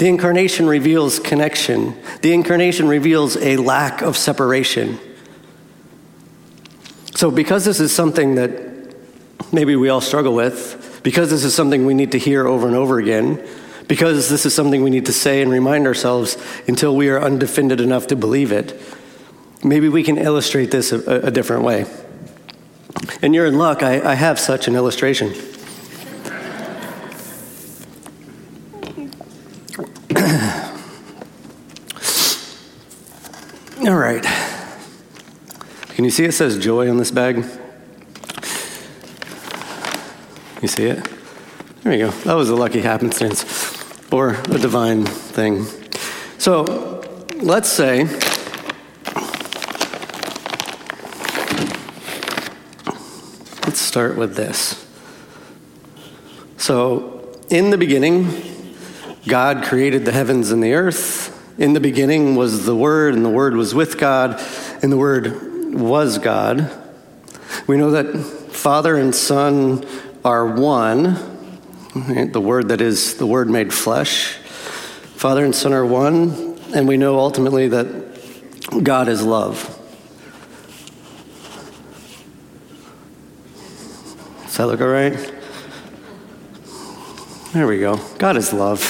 The 0.02 0.08
incarnation 0.08 0.66
reveals 0.66 1.20
connection, 1.20 1.96
the 2.24 2.34
incarnation 2.34 2.88
reveals 2.88 3.38
a 3.38 3.58
lack 3.58 4.02
of 4.02 4.18
separation. 4.18 4.98
So, 7.14 7.30
because 7.30 7.66
this 7.66 7.80
is 7.80 7.94
something 7.94 8.34
that 8.34 8.50
maybe 9.54 9.76
we 9.76 9.90
all 9.90 10.02
struggle 10.02 10.34
with, 10.34 11.02
because 11.04 11.30
this 11.30 11.44
is 11.44 11.54
something 11.54 11.86
we 11.86 11.94
need 11.94 12.14
to 12.14 12.18
hear 12.18 12.48
over 12.48 12.66
and 12.66 12.76
over 12.76 12.98
again, 12.98 13.48
because 13.88 14.28
this 14.28 14.44
is 14.44 14.56
something 14.56 14.82
we 14.82 14.90
need 14.90 15.06
to 15.06 15.14
say 15.14 15.44
and 15.44 15.52
remind 15.52 15.86
ourselves 15.86 16.36
until 16.68 16.96
we 16.96 17.08
are 17.10 17.22
undefended 17.22 17.80
enough 17.80 18.08
to 18.08 18.16
believe 18.16 18.52
it, 18.52 18.82
maybe 19.64 19.88
we 19.88 20.02
can 20.02 20.18
illustrate 20.18 20.72
this 20.72 20.92
a, 20.92 21.28
a 21.28 21.30
different 21.30 21.62
way. 21.62 21.86
And 23.22 23.36
you're 23.36 23.46
in 23.46 23.60
luck, 23.60 23.84
I, 23.84 24.02
I 24.02 24.16
have 24.16 24.40
such 24.40 24.68
an 24.68 24.76
illustration. 24.76 25.36
All 33.84 33.96
right. 33.96 34.24
Can 35.90 36.06
you 36.06 36.12
see 36.12 36.24
it 36.24 36.34
says 36.34 36.60
joy 36.60 36.88
on 36.88 36.98
this 36.98 37.10
bag? 37.10 37.38
You 40.62 40.68
see 40.68 40.86
it? 40.86 41.10
There 41.82 41.92
you 41.92 42.06
go. 42.06 42.12
That 42.12 42.36
was 42.36 42.50
a 42.50 42.56
lucky 42.56 42.82
happenstance 42.82 43.44
or 44.12 44.36
a 44.36 44.60
divine 44.60 45.06
thing. 45.06 45.66
So 46.38 47.04
let's 47.38 47.70
say 47.70 48.04
let's 53.66 53.82
start 53.82 54.16
with 54.16 54.36
this. 54.36 54.86
So, 56.58 57.36
in 57.50 57.72
the 57.72 57.78
beginning, 57.80 58.76
God 59.28 59.64
created 59.64 60.06
the 60.06 60.12
heavens 60.12 60.52
and 60.52 60.62
the 60.62 60.74
earth. 60.74 61.31
In 61.62 61.74
the 61.74 61.80
beginning 61.80 62.36
was 62.36 62.66
the 62.66 62.76
Word, 62.76 63.14
and 63.14 63.24
the 63.24 63.30
Word 63.30 63.56
was 63.56 63.76
with 63.76 64.00
God, 64.00 64.42
and 64.82 64.92
the 64.92 64.98
Word 64.98 65.76
was 65.76 66.18
God. 66.18 66.72
We 67.68 67.78
know 67.78 67.92
that 67.92 68.18
Father 68.50 68.98
and 68.98 69.14
Son 69.14 69.86
are 70.26 70.44
one, 70.44 71.14
the 72.32 72.42
Word 72.42 72.70
that 72.70 72.82
is 72.82 73.18
the 73.18 73.28
Word 73.28 73.48
made 73.48 73.72
flesh. 73.72 74.38
Father 75.14 75.46
and 75.46 75.54
Son 75.54 75.72
are 75.72 75.86
one, 75.86 76.58
and 76.74 76.88
we 76.88 76.98
know 76.98 77.20
ultimately 77.20 77.68
that 77.68 78.82
God 78.82 79.08
is 79.08 79.22
love. 79.22 79.68
Does 84.46 84.58
that 84.58 84.66
look 84.66 84.82
all 84.82 84.88
right? 84.88 85.14
There 87.54 87.68
we 87.68 87.80
go. 87.80 87.98
God 88.18 88.36
is 88.36 88.52
love. 88.52 88.82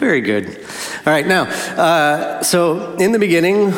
Very 0.00 0.20
good. 0.20 0.63
All 1.06 1.12
right, 1.12 1.26
now, 1.26 1.42
uh, 1.42 2.42
so 2.42 2.96
in 2.96 3.12
the 3.12 3.18
beginning, 3.18 3.74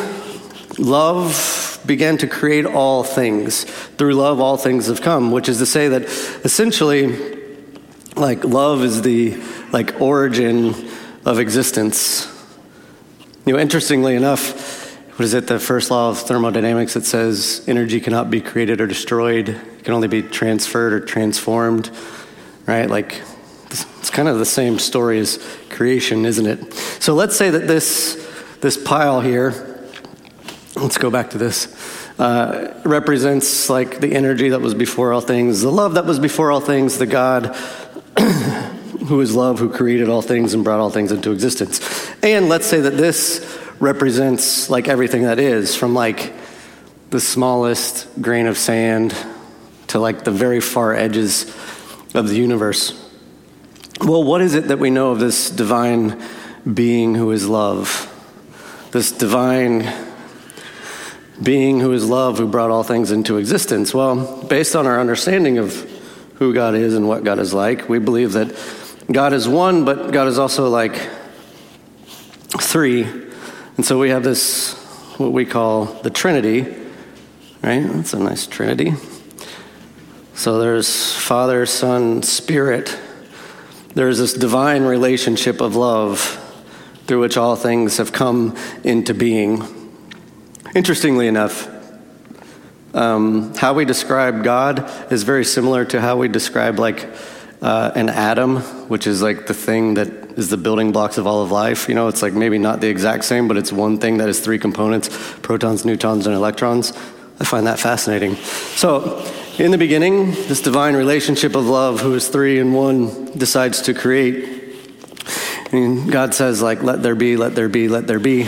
love 0.77 1.77
began 1.85 2.17
to 2.19 2.27
create 2.27 2.65
all 2.65 3.03
things. 3.03 3.65
Through 3.65 4.13
love, 4.13 4.39
all 4.39 4.55
things 4.55 4.87
have 4.87 5.01
come, 5.01 5.31
which 5.31 5.49
is 5.49 5.57
to 5.57 5.65
say 5.65 5.89
that 5.89 6.03
essentially, 6.45 7.17
like, 8.15 8.45
love 8.45 8.81
is 8.81 9.01
the, 9.01 9.35
like, 9.73 9.99
origin 9.99 10.73
of 11.25 11.37
existence. 11.37 12.33
You 13.45 13.55
know, 13.55 13.59
interestingly 13.59 14.15
enough, 14.15 14.95
what 15.19 15.25
is 15.25 15.33
it, 15.33 15.47
the 15.47 15.59
first 15.59 15.91
law 15.91 16.11
of 16.11 16.19
thermodynamics 16.19 16.93
that 16.93 17.03
says 17.03 17.61
energy 17.67 17.99
cannot 17.99 18.31
be 18.31 18.39
created 18.39 18.79
or 18.79 18.87
destroyed, 18.87 19.49
it 19.49 19.83
can 19.83 19.93
only 19.93 20.07
be 20.07 20.21
transferred 20.21 20.93
or 20.93 21.01
transformed, 21.01 21.91
right? 22.65 22.89
Like, 22.89 23.21
kind 24.17 24.27
of 24.27 24.39
the 24.39 24.45
same 24.45 24.79
story 24.79 25.19
as 25.19 25.37
creation, 25.69 26.25
isn't 26.25 26.47
it? 26.47 26.73
So 26.73 27.13
let's 27.13 27.35
say 27.35 27.51
that 27.51 27.67
this, 27.67 28.15
this 28.61 28.75
pile 28.75 29.21
here, 29.21 29.77
let's 30.75 30.97
go 30.97 31.11
back 31.11 31.29
to 31.29 31.37
this, 31.37 31.67
uh, 32.17 32.81
represents 32.83 33.69
like 33.69 33.99
the 33.99 34.15
energy 34.15 34.49
that 34.49 34.59
was 34.59 34.73
before 34.73 35.13
all 35.13 35.21
things, 35.21 35.61
the 35.61 35.71
love 35.71 35.93
that 35.93 36.05
was 36.05 36.17
before 36.17 36.51
all 36.51 36.61
things, 36.61 36.97
the 36.97 37.05
God 37.05 37.55
who 39.05 39.21
is 39.21 39.35
love, 39.35 39.59
who 39.59 39.69
created 39.69 40.09
all 40.09 40.23
things 40.23 40.55
and 40.55 40.63
brought 40.63 40.79
all 40.79 40.89
things 40.89 41.11
into 41.11 41.31
existence. 41.31 41.79
And 42.23 42.49
let's 42.49 42.65
say 42.65 42.81
that 42.81 42.97
this 42.97 43.59
represents 43.79 44.67
like 44.67 44.87
everything 44.87 45.21
that 45.25 45.37
is, 45.37 45.75
from 45.75 45.93
like 45.93 46.33
the 47.11 47.19
smallest 47.19 48.19
grain 48.19 48.47
of 48.47 48.57
sand 48.57 49.15
to 49.89 49.99
like 49.99 50.23
the 50.23 50.31
very 50.31 50.59
far 50.59 50.95
edges 50.95 51.43
of 52.15 52.27
the 52.27 52.35
universe. 52.35 53.03
Well, 53.99 54.23
what 54.23 54.41
is 54.41 54.53
it 54.53 54.67
that 54.67 54.77
we 54.77 54.91
know 54.91 55.09
of 55.09 55.19
this 55.19 55.49
divine 55.49 56.21
being 56.71 57.15
who 57.15 57.31
is 57.31 57.47
love? 57.47 58.13
This 58.91 59.11
divine 59.11 59.91
being 61.41 61.79
who 61.79 61.91
is 61.93 62.07
love, 62.07 62.37
who 62.37 62.47
brought 62.47 62.69
all 62.69 62.83
things 62.83 63.11
into 63.11 63.37
existence? 63.37 63.95
Well, 63.95 64.43
based 64.43 64.75
on 64.75 64.85
our 64.85 64.99
understanding 64.99 65.57
of 65.57 65.73
who 66.35 66.53
God 66.53 66.75
is 66.75 66.93
and 66.93 67.07
what 67.07 67.23
God 67.23 67.39
is 67.39 67.55
like, 67.55 67.89
we 67.89 67.97
believe 67.97 68.33
that 68.33 68.55
God 69.11 69.33
is 69.33 69.47
one, 69.47 69.83
but 69.83 70.11
God 70.11 70.27
is 70.27 70.37
also 70.37 70.69
like 70.69 71.09
three. 72.49 73.03
And 73.77 73.85
so 73.85 73.97
we 73.97 74.09
have 74.09 74.23
this, 74.23 74.75
what 75.17 75.31
we 75.31 75.43
call 75.43 75.85
the 75.85 76.11
Trinity, 76.11 76.61
right? 77.63 77.81
That's 77.81 78.13
a 78.13 78.19
nice 78.19 78.45
Trinity. 78.45 78.93
So 80.35 80.59
there's 80.59 81.15
Father, 81.15 81.65
Son, 81.65 82.21
Spirit 82.21 82.99
there 83.97 84.09
is 84.09 84.19
this 84.19 84.33
divine 84.33 84.83
relationship 84.83 85.59
of 85.59 85.75
love 85.75 86.19
through 87.07 87.19
which 87.19 87.35
all 87.35 87.55
things 87.55 87.97
have 87.97 88.11
come 88.11 88.55
into 88.83 89.11
being. 89.11 89.63
Interestingly 90.75 91.27
enough, 91.27 91.67
um, 92.93 93.55
how 93.55 93.73
we 93.73 93.85
describe 93.85 94.43
God 94.43 94.87
is 95.11 95.23
very 95.23 95.43
similar 95.43 95.83
to 95.85 95.99
how 95.99 96.15
we 96.15 96.27
describe 96.27 96.77
like 96.77 97.09
uh, 97.63 97.91
an 97.95 98.09
atom, 98.09 98.57
which 98.87 99.07
is 99.07 99.23
like 99.23 99.47
the 99.47 99.55
thing 99.55 99.95
that 99.95 100.09
is 100.37 100.51
the 100.51 100.57
building 100.57 100.91
blocks 100.91 101.17
of 101.17 101.25
all 101.25 101.41
of 101.41 101.49
life. 101.49 101.89
You 101.89 101.95
know, 101.95 102.07
it's 102.07 102.21
like 102.21 102.33
maybe 102.33 102.59
not 102.59 102.81
the 102.81 102.89
exact 102.89 103.25
same, 103.25 103.47
but 103.47 103.57
it's 103.57 103.73
one 103.73 103.97
thing 103.97 104.17
that 104.17 104.27
has 104.27 104.39
three 104.39 104.59
components 104.59 105.09
protons, 105.41 105.85
neutrons, 105.85 106.27
and 106.27 106.35
electrons. 106.35 106.93
I 107.39 107.45
find 107.45 107.65
that 107.65 107.79
fascinating. 107.79 108.35
So, 108.75 109.25
in 109.57 109.71
the 109.71 109.77
beginning, 109.77 110.31
this 110.31 110.61
divine 110.61 110.95
relationship 110.95 111.55
of 111.55 111.65
love, 111.65 112.01
who 112.01 112.13
is 112.13 112.27
three 112.27 112.59
in 112.59 112.73
one, 112.73 113.37
decides 113.37 113.81
to 113.83 113.93
create. 113.93 114.75
And 115.71 116.11
God 116.11 116.33
says, 116.33 116.61
like, 116.61 116.83
let 116.83 117.01
there 117.01 117.15
be, 117.15 117.37
let 117.37 117.55
there 117.55 117.69
be, 117.69 117.87
let 117.87 118.07
there 118.07 118.19
be. 118.19 118.43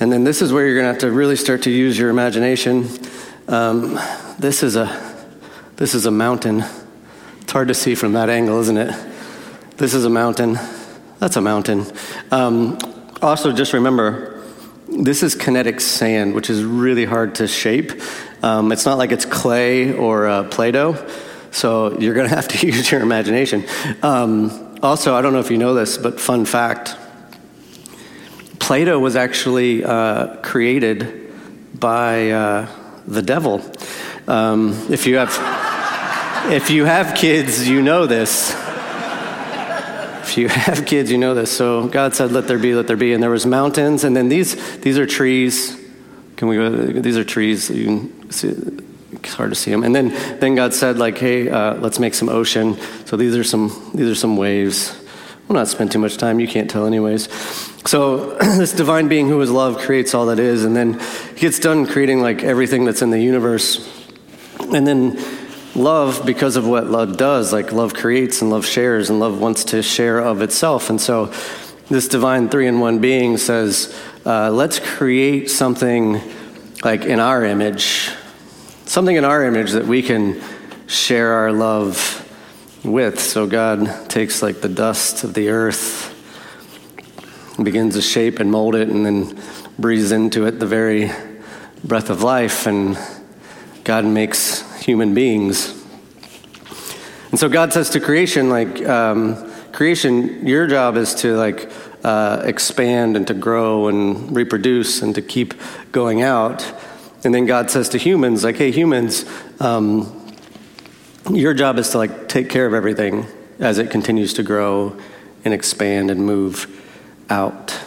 And 0.00 0.04
And 0.04 0.12
then 0.12 0.22
this 0.22 0.42
is 0.42 0.52
where 0.52 0.66
you're 0.66 0.74
going 0.74 0.84
to 0.84 0.92
have 0.92 1.00
to 1.00 1.10
really 1.10 1.34
start 1.34 1.62
to 1.62 1.70
use 1.70 1.98
your 1.98 2.10
imagination. 2.10 2.90
Um, 3.48 3.98
this 4.38 4.62
is 4.62 4.76
a 4.76 4.84
this 5.76 5.94
is 5.94 6.04
a 6.04 6.10
mountain. 6.10 6.62
It's 7.40 7.52
hard 7.52 7.68
to 7.68 7.74
see 7.74 7.94
from 7.94 8.12
that 8.12 8.28
angle, 8.28 8.60
isn't 8.60 8.76
it? 8.76 8.94
This 9.78 9.94
is 9.94 10.04
a 10.04 10.10
mountain. 10.10 10.58
That's 11.20 11.36
a 11.36 11.40
mountain. 11.40 11.86
Um, 12.30 12.78
also, 13.22 13.50
just 13.50 13.72
remember, 13.72 14.44
this 14.90 15.22
is 15.22 15.34
kinetic 15.34 15.80
sand, 15.80 16.34
which 16.34 16.50
is 16.50 16.62
really 16.62 17.06
hard 17.06 17.36
to 17.36 17.48
shape. 17.48 17.92
Um, 18.44 18.72
it's 18.72 18.84
not 18.84 18.98
like 18.98 19.10
it's 19.10 19.24
clay 19.24 19.94
or 19.94 20.26
uh, 20.26 20.44
Play 20.44 20.70
Doh, 20.70 21.02
so 21.50 21.98
you're 21.98 22.12
going 22.12 22.28
to 22.28 22.34
have 22.34 22.46
to 22.48 22.66
use 22.66 22.90
your 22.90 23.00
imagination. 23.00 23.64
Um, 24.02 24.76
also, 24.82 25.14
I 25.14 25.22
don't 25.22 25.32
know 25.32 25.38
if 25.38 25.50
you 25.50 25.56
know 25.56 25.72
this, 25.72 25.96
but 25.96 26.20
fun 26.20 26.44
fact 26.44 26.94
Play 28.58 28.84
Doh 28.84 28.98
was 28.98 29.16
actually 29.16 29.82
uh, 29.82 30.36
created 30.42 31.32
by 31.80 32.32
uh, 32.32 32.68
the 33.06 33.22
devil. 33.22 33.62
Um, 34.28 34.72
if 34.90 35.06
you 35.06 35.16
have 35.16 35.30
if 36.52 36.68
you 36.68 36.84
have 36.84 37.16
kids, 37.16 37.66
you 37.66 37.80
know 37.80 38.06
this. 38.06 38.52
If 40.22 40.36
you 40.36 40.48
have 40.48 40.84
kids, 40.84 41.10
you 41.10 41.16
know 41.16 41.34
this. 41.34 41.50
So 41.50 41.88
God 41.88 42.14
said, 42.14 42.30
"Let 42.30 42.46
there 42.46 42.58
be, 42.58 42.74
let 42.74 42.88
there 42.88 42.96
be," 42.98 43.14
and 43.14 43.22
there 43.22 43.30
was 43.30 43.46
mountains, 43.46 44.04
and 44.04 44.14
then 44.14 44.28
these 44.28 44.80
these 44.80 44.98
are 44.98 45.06
trees. 45.06 45.80
Can 46.44 46.50
we 46.50 46.56
go? 46.56 47.00
These 47.00 47.16
are 47.16 47.24
trees. 47.24 47.70
You 47.70 47.84
can 47.86 48.30
see, 48.30 48.48
it's 49.12 49.32
hard 49.32 49.50
to 49.50 49.54
see 49.54 49.70
them. 49.70 49.82
And 49.82 49.96
then 49.96 50.10
then 50.40 50.54
God 50.54 50.74
said, 50.74 50.98
like, 50.98 51.16
"Hey, 51.16 51.48
uh, 51.48 51.76
let's 51.76 51.98
make 51.98 52.12
some 52.12 52.28
ocean." 52.28 52.76
So 53.06 53.16
these 53.16 53.34
are 53.34 53.42
some 53.42 53.90
these 53.94 54.10
are 54.10 54.14
some 54.14 54.36
waves. 54.36 54.94
We'll 55.48 55.56
not 55.56 55.68
spend 55.68 55.90
too 55.90 55.98
much 55.98 56.18
time. 56.18 56.40
You 56.40 56.46
can't 56.46 56.68
tell, 56.68 56.86
anyways. 56.86 57.30
So 57.86 58.36
this 58.58 58.74
divine 58.74 59.08
being 59.08 59.28
who 59.28 59.40
is 59.40 59.50
love 59.50 59.78
creates 59.78 60.12
all 60.12 60.26
that 60.26 60.38
is, 60.38 60.66
and 60.66 60.76
then 60.76 61.00
he 61.34 61.40
gets 61.40 61.58
done 61.58 61.86
creating 61.86 62.20
like 62.20 62.42
everything 62.42 62.84
that's 62.84 63.00
in 63.00 63.08
the 63.08 63.20
universe, 63.20 63.90
and 64.60 64.86
then 64.86 65.18
love 65.74 66.26
because 66.26 66.56
of 66.56 66.66
what 66.66 66.88
love 66.88 67.16
does 67.16 67.54
like 67.54 67.72
love 67.72 67.94
creates 67.94 68.42
and 68.42 68.50
love 68.50 68.66
shares 68.66 69.08
and 69.08 69.18
love 69.18 69.40
wants 69.40 69.64
to 69.64 69.82
share 69.82 70.20
of 70.20 70.40
itself 70.40 70.88
and 70.88 71.00
so 71.00 71.32
this 71.88 72.06
divine 72.06 72.48
three 72.48 72.68
in 72.68 72.78
one 72.78 73.00
being 73.00 73.36
says 73.36 73.92
uh, 74.26 74.50
let's 74.50 74.78
create 74.78 75.50
something 75.50 76.14
like 76.84 77.02
in 77.02 77.18
our 77.18 77.44
image 77.44 78.10
something 78.84 79.16
in 79.16 79.24
our 79.24 79.44
image 79.44 79.72
that 79.72 79.86
we 79.86 80.02
can 80.02 80.40
share 80.86 81.32
our 81.32 81.52
love 81.52 82.20
with 82.84 83.18
so 83.18 83.46
god 83.46 84.08
takes 84.08 84.42
like 84.42 84.60
the 84.60 84.68
dust 84.68 85.24
of 85.24 85.34
the 85.34 85.48
earth 85.48 86.10
begins 87.62 87.94
to 87.94 88.02
shape 88.02 88.38
and 88.38 88.50
mold 88.50 88.74
it 88.74 88.88
and 88.88 89.04
then 89.04 89.36
breathes 89.78 90.12
into 90.12 90.46
it 90.46 90.60
the 90.60 90.66
very 90.66 91.10
breath 91.82 92.10
of 92.10 92.22
life 92.22 92.66
and 92.66 92.98
god 93.84 94.04
makes 94.04 94.64
human 94.84 95.14
beings. 95.14 95.82
And 97.30 97.40
so 97.40 97.48
God 97.48 97.72
says 97.72 97.90
to 97.90 98.00
creation, 98.00 98.50
like, 98.50 98.86
um, 98.86 99.50
creation, 99.72 100.46
your 100.46 100.66
job 100.66 100.96
is 100.96 101.14
to, 101.16 101.36
like, 101.36 101.70
uh, 102.04 102.42
expand 102.44 103.16
and 103.16 103.26
to 103.26 103.34
grow 103.34 103.88
and 103.88 104.36
reproduce 104.36 105.02
and 105.02 105.14
to 105.14 105.22
keep 105.22 105.54
going 105.90 106.22
out. 106.22 106.70
And 107.24 107.34
then 107.34 107.46
God 107.46 107.70
says 107.70 107.88
to 107.90 107.98
humans, 107.98 108.44
like, 108.44 108.56
hey, 108.56 108.70
humans, 108.70 109.24
um, 109.58 110.34
your 111.30 111.54
job 111.54 111.78
is 111.78 111.88
to, 111.90 111.98
like, 111.98 112.28
take 112.28 112.50
care 112.50 112.66
of 112.66 112.74
everything 112.74 113.26
as 113.58 113.78
it 113.78 113.90
continues 113.90 114.34
to 114.34 114.42
grow 114.42 114.96
and 115.44 115.54
expand 115.54 116.10
and 116.10 116.24
move 116.26 116.68
out. 117.30 117.78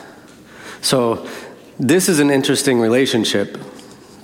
So, 0.82 1.28
this 1.80 2.10
is 2.10 2.20
an 2.20 2.32
interesting 2.32 2.80
relationship, 2.80 3.56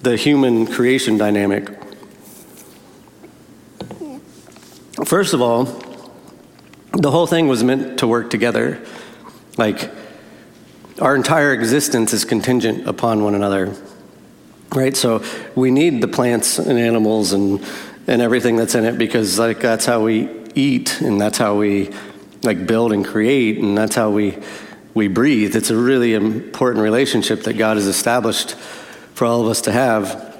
the 0.01 0.17
human 0.17 0.65
creation 0.65 1.19
dynamic. 1.19 1.69
First 5.05 5.35
of 5.35 5.41
all, 5.41 5.65
the 6.93 7.11
whole 7.11 7.27
thing 7.27 7.47
was 7.47 7.63
meant 7.63 7.99
to 7.99 8.07
work 8.07 8.31
together. 8.31 8.83
Like, 9.57 9.91
our 10.99 11.15
entire 11.15 11.53
existence 11.53 12.13
is 12.13 12.25
contingent 12.25 12.87
upon 12.87 13.23
one 13.23 13.35
another. 13.35 13.75
Right? 14.73 14.95
So 14.95 15.23
we 15.55 15.71
need 15.71 16.01
the 16.01 16.07
plants 16.07 16.59
and 16.59 16.79
animals 16.79 17.33
and, 17.33 17.63
and 18.07 18.21
everything 18.21 18.55
that's 18.55 18.75
in 18.75 18.85
it 18.85 18.97
because 18.97 19.37
like 19.37 19.59
that's 19.59 19.85
how 19.85 20.03
we 20.03 20.29
eat 20.55 21.01
and 21.01 21.21
that's 21.21 21.37
how 21.37 21.57
we 21.57 21.91
like 22.41 22.65
build 22.65 22.91
and 22.91 23.05
create 23.05 23.59
and 23.59 23.77
that's 23.77 23.95
how 23.95 24.09
we 24.09 24.37
we 24.93 25.07
breathe. 25.07 25.55
It's 25.55 25.69
a 25.69 25.75
really 25.75 26.13
important 26.13 26.83
relationship 26.83 27.43
that 27.43 27.53
God 27.53 27.77
has 27.77 27.87
established 27.87 28.55
for 29.15 29.25
all 29.25 29.41
of 29.41 29.47
us 29.47 29.61
to 29.61 29.71
have. 29.71 30.31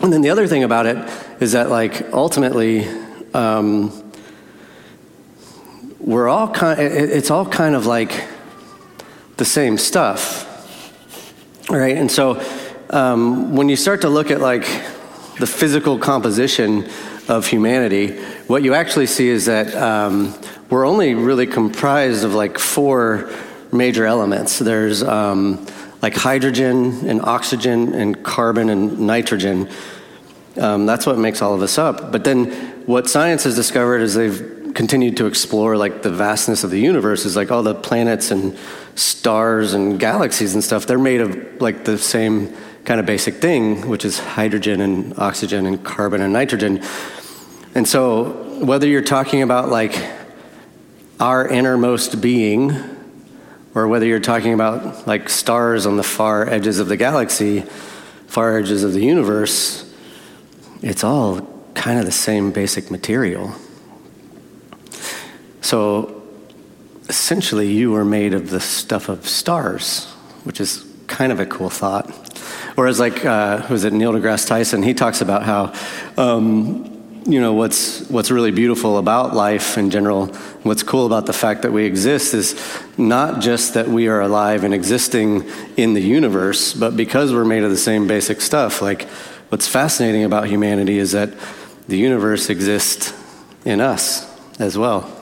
And 0.00 0.12
then 0.12 0.20
the 0.20 0.30
other 0.30 0.46
thing 0.46 0.64
about 0.64 0.86
it 0.86 0.96
is 1.40 1.52
that 1.52 1.70
like 1.70 2.12
ultimately 2.12 2.88
um, 3.34 4.07
we're 6.08 6.26
all 6.26 6.48
kind. 6.48 6.80
It's 6.80 7.30
all 7.30 7.44
kind 7.44 7.74
of 7.74 7.84
like 7.84 8.26
the 9.36 9.44
same 9.44 9.76
stuff, 9.76 10.46
right? 11.68 11.98
And 11.98 12.10
so 12.10 12.42
um, 12.88 13.54
when 13.54 13.68
you 13.68 13.76
start 13.76 14.00
to 14.00 14.08
look 14.08 14.30
at 14.30 14.40
like 14.40 14.62
the 15.38 15.46
physical 15.46 15.98
composition 15.98 16.88
of 17.28 17.46
humanity, 17.46 18.16
what 18.46 18.62
you 18.62 18.72
actually 18.72 19.04
see 19.04 19.28
is 19.28 19.44
that 19.44 19.74
um, 19.74 20.34
we're 20.70 20.86
only 20.86 21.12
really 21.12 21.46
comprised 21.46 22.24
of 22.24 22.32
like 22.32 22.58
four 22.58 23.30
major 23.70 24.06
elements. 24.06 24.58
There's 24.58 25.02
um, 25.02 25.66
like 26.00 26.14
hydrogen 26.14 27.06
and 27.06 27.20
oxygen 27.20 27.92
and 27.92 28.24
carbon 28.24 28.70
and 28.70 28.98
nitrogen. 29.00 29.68
Um, 30.56 30.86
that's 30.86 31.04
what 31.04 31.18
makes 31.18 31.42
all 31.42 31.54
of 31.54 31.60
us 31.60 31.76
up. 31.76 32.10
But 32.10 32.24
then 32.24 32.46
what 32.86 33.10
science 33.10 33.44
has 33.44 33.54
discovered 33.54 34.00
is 34.00 34.14
they've 34.14 34.57
continued 34.78 35.16
to 35.16 35.26
explore 35.26 35.76
like 35.76 36.02
the 36.02 36.08
vastness 36.08 36.62
of 36.62 36.70
the 36.70 36.78
universe 36.78 37.24
is 37.24 37.34
like 37.34 37.50
all 37.50 37.64
the 37.64 37.74
planets 37.74 38.30
and 38.30 38.56
stars 38.94 39.74
and 39.74 39.98
galaxies 39.98 40.54
and 40.54 40.62
stuff 40.62 40.86
they're 40.86 41.00
made 41.00 41.20
of 41.20 41.60
like 41.60 41.84
the 41.84 41.98
same 41.98 42.54
kind 42.84 43.00
of 43.00 43.04
basic 43.04 43.34
thing 43.34 43.88
which 43.88 44.04
is 44.04 44.20
hydrogen 44.20 44.80
and 44.80 45.18
oxygen 45.18 45.66
and 45.66 45.82
carbon 45.82 46.22
and 46.22 46.32
nitrogen 46.32 46.80
and 47.74 47.88
so 47.88 48.30
whether 48.64 48.86
you're 48.86 49.02
talking 49.02 49.42
about 49.42 49.68
like 49.68 50.00
our 51.18 51.48
innermost 51.48 52.20
being 52.20 52.70
or 53.74 53.88
whether 53.88 54.06
you're 54.06 54.20
talking 54.20 54.52
about 54.52 55.08
like 55.08 55.28
stars 55.28 55.86
on 55.86 55.96
the 55.96 56.04
far 56.04 56.48
edges 56.48 56.78
of 56.78 56.86
the 56.86 56.96
galaxy 56.96 57.62
far 58.28 58.56
edges 58.56 58.84
of 58.84 58.92
the 58.92 59.02
universe 59.02 59.92
it's 60.82 61.02
all 61.02 61.40
kind 61.74 61.98
of 61.98 62.06
the 62.06 62.12
same 62.12 62.52
basic 62.52 62.92
material. 62.92 63.52
So 65.68 66.22
essentially, 67.10 67.70
you 67.70 67.90
were 67.90 68.02
made 68.02 68.32
of 68.32 68.48
the 68.48 68.58
stuff 68.58 69.10
of 69.10 69.28
stars, 69.28 70.06
which 70.44 70.62
is 70.62 70.86
kind 71.08 71.30
of 71.30 71.40
a 71.40 71.44
cool 71.44 71.68
thought. 71.68 72.10
Whereas, 72.74 72.98
like, 72.98 73.22
uh, 73.22 73.66
was 73.68 73.84
it 73.84 73.92
Neil 73.92 74.14
deGrasse 74.14 74.48
Tyson? 74.48 74.82
He 74.82 74.94
talks 74.94 75.20
about 75.20 75.42
how, 75.42 75.74
um, 76.16 77.20
you 77.26 77.38
know, 77.38 77.52
what's 77.52 78.08
what's 78.08 78.30
really 78.30 78.50
beautiful 78.50 78.96
about 78.96 79.34
life 79.34 79.76
in 79.76 79.90
general. 79.90 80.28
What's 80.62 80.82
cool 80.82 81.04
about 81.04 81.26
the 81.26 81.34
fact 81.34 81.60
that 81.60 81.70
we 81.70 81.84
exist 81.84 82.32
is 82.32 82.58
not 82.96 83.42
just 83.42 83.74
that 83.74 83.88
we 83.88 84.08
are 84.08 84.22
alive 84.22 84.64
and 84.64 84.72
existing 84.72 85.50
in 85.76 85.92
the 85.92 86.00
universe, 86.00 86.72
but 86.72 86.96
because 86.96 87.34
we're 87.34 87.44
made 87.44 87.62
of 87.62 87.70
the 87.70 87.76
same 87.76 88.06
basic 88.06 88.40
stuff. 88.40 88.80
Like, 88.80 89.02
what's 89.50 89.68
fascinating 89.68 90.24
about 90.24 90.46
humanity 90.46 90.96
is 90.96 91.12
that 91.12 91.34
the 91.88 91.98
universe 91.98 92.48
exists 92.48 93.12
in 93.66 93.82
us 93.82 94.26
as 94.58 94.78
well. 94.78 95.17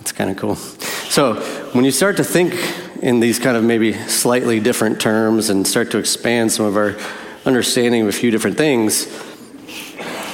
It's 0.00 0.12
kind 0.12 0.30
of 0.30 0.36
cool. 0.36 0.56
So, 0.56 1.34
when 1.72 1.84
you 1.84 1.90
start 1.90 2.16
to 2.16 2.24
think 2.24 2.54
in 3.02 3.20
these 3.20 3.38
kind 3.38 3.56
of 3.56 3.64
maybe 3.64 3.92
slightly 3.92 4.60
different 4.60 5.00
terms 5.00 5.50
and 5.50 5.66
start 5.66 5.90
to 5.92 5.98
expand 5.98 6.52
some 6.52 6.66
of 6.66 6.76
our 6.76 6.96
understanding 7.44 8.02
of 8.02 8.08
a 8.08 8.12
few 8.12 8.30
different 8.30 8.56
things, 8.56 9.06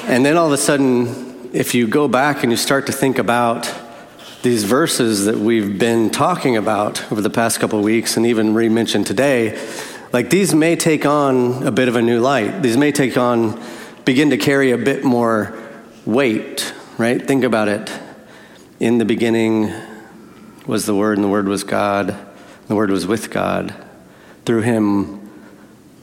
and 0.05 0.25
then 0.25 0.37
all 0.37 0.47
of 0.47 0.53
a 0.53 0.59
sudden, 0.59 1.51
if 1.53 1.75
you 1.75 1.87
go 1.87 2.07
back 2.09 2.43
and 2.43 2.53
you 2.53 2.57
start 2.57 2.87
to 2.87 2.93
think 2.93 3.19
about 3.19 3.73
these 4.43 4.65
verses 4.65 5.25
that 5.25 5.37
we've 5.37 5.79
been 5.79 6.11
talking 6.11 6.57
about 6.57 7.11
over 7.11 7.21
the 7.21 7.31
past 7.31 7.59
couple 7.59 7.81
weeks 7.83 8.17
and 8.17 8.25
even 8.27 8.55
re 8.55 8.69
mentioned 8.69 9.07
today, 9.07 9.59
like 10.13 10.31
these 10.31 10.55
may 10.55 10.77
take 10.77 11.05
on 11.05 11.67
a 11.67 11.73
bit 11.73 11.89
of 11.89 11.97
a 11.97 12.03
new 12.03 12.21
light. 12.21 12.63
These 12.63 12.77
may 12.77 12.93
take 12.93 13.17
on 13.17 13.61
begin 14.05 14.31
to 14.31 14.37
carry 14.37 14.71
a 14.71 14.79
bit 14.79 15.03
more 15.03 15.53
weight, 16.05 16.73
right? 16.97 17.21
Think 17.21 17.43
about 17.43 17.67
it. 17.67 17.91
In 18.79 18.99
the 18.99 19.07
beginning 19.07 19.73
was 20.67 20.85
the 20.85 20.95
Word, 20.95 21.17
and 21.17 21.25
the 21.25 21.31
Word 21.31 21.49
was 21.49 21.65
God, 21.65 22.15
the 22.69 22.75
Word 22.75 22.91
was 22.91 23.07
with 23.07 23.31
God. 23.31 23.75
Through 24.45 24.63
Him, 24.63 25.31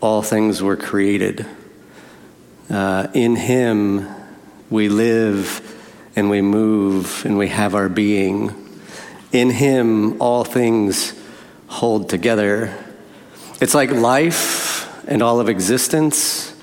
all 0.02 0.24
things 0.24 0.60
were 0.64 0.76
created. 0.76 1.46
Uh, 2.72 3.10
in 3.14 3.36
Him, 3.36 4.08
we 4.72 4.90
live 4.90 5.62
and 6.16 6.32
we 6.32 6.42
move 6.42 7.24
and 7.26 7.38
we 7.38 7.50
have 7.50 7.76
our 7.76 7.90
being. 7.90 8.52
In 9.32 9.52
Him, 9.52 10.20
all 10.20 10.44
things 10.44 11.14
hold 11.68 12.10
together. 12.10 12.76
It's 13.62 13.76
like 13.76 13.92
life 13.92 15.08
and 15.08 15.22
all 15.22 15.40
of 15.40 15.48
existence, 15.48 16.56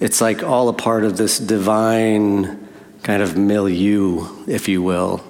it's 0.00 0.20
like 0.20 0.42
all 0.42 0.68
a 0.68 0.72
part 0.72 1.04
of 1.04 1.16
this 1.16 1.38
divine 1.38 2.68
kind 3.04 3.22
of 3.22 3.36
milieu, 3.36 4.26
if 4.48 4.66
you 4.66 4.82
will. 4.82 5.22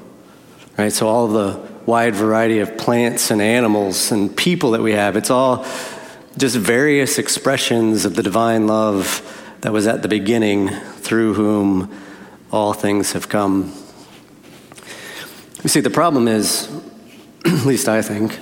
Right? 0.76 0.92
So, 0.92 1.08
all 1.08 1.28
the 1.28 1.60
wide 1.86 2.14
variety 2.14 2.60
of 2.60 2.78
plants 2.78 3.30
and 3.30 3.42
animals 3.42 4.12
and 4.12 4.34
people 4.34 4.72
that 4.72 4.80
we 4.80 4.92
have, 4.92 5.16
it's 5.16 5.30
all 5.30 5.66
just 6.38 6.56
various 6.56 7.18
expressions 7.18 8.04
of 8.04 8.14
the 8.14 8.22
divine 8.22 8.66
love 8.66 9.20
that 9.60 9.72
was 9.72 9.86
at 9.86 10.02
the 10.02 10.08
beginning 10.08 10.68
through 10.68 11.34
whom 11.34 11.92
all 12.50 12.72
things 12.72 13.12
have 13.12 13.28
come. 13.28 13.72
You 15.62 15.68
see, 15.68 15.80
the 15.80 15.90
problem 15.90 16.26
is, 16.26 16.70
at 17.44 17.64
least 17.64 17.88
I 17.88 18.02
think, 18.02 18.32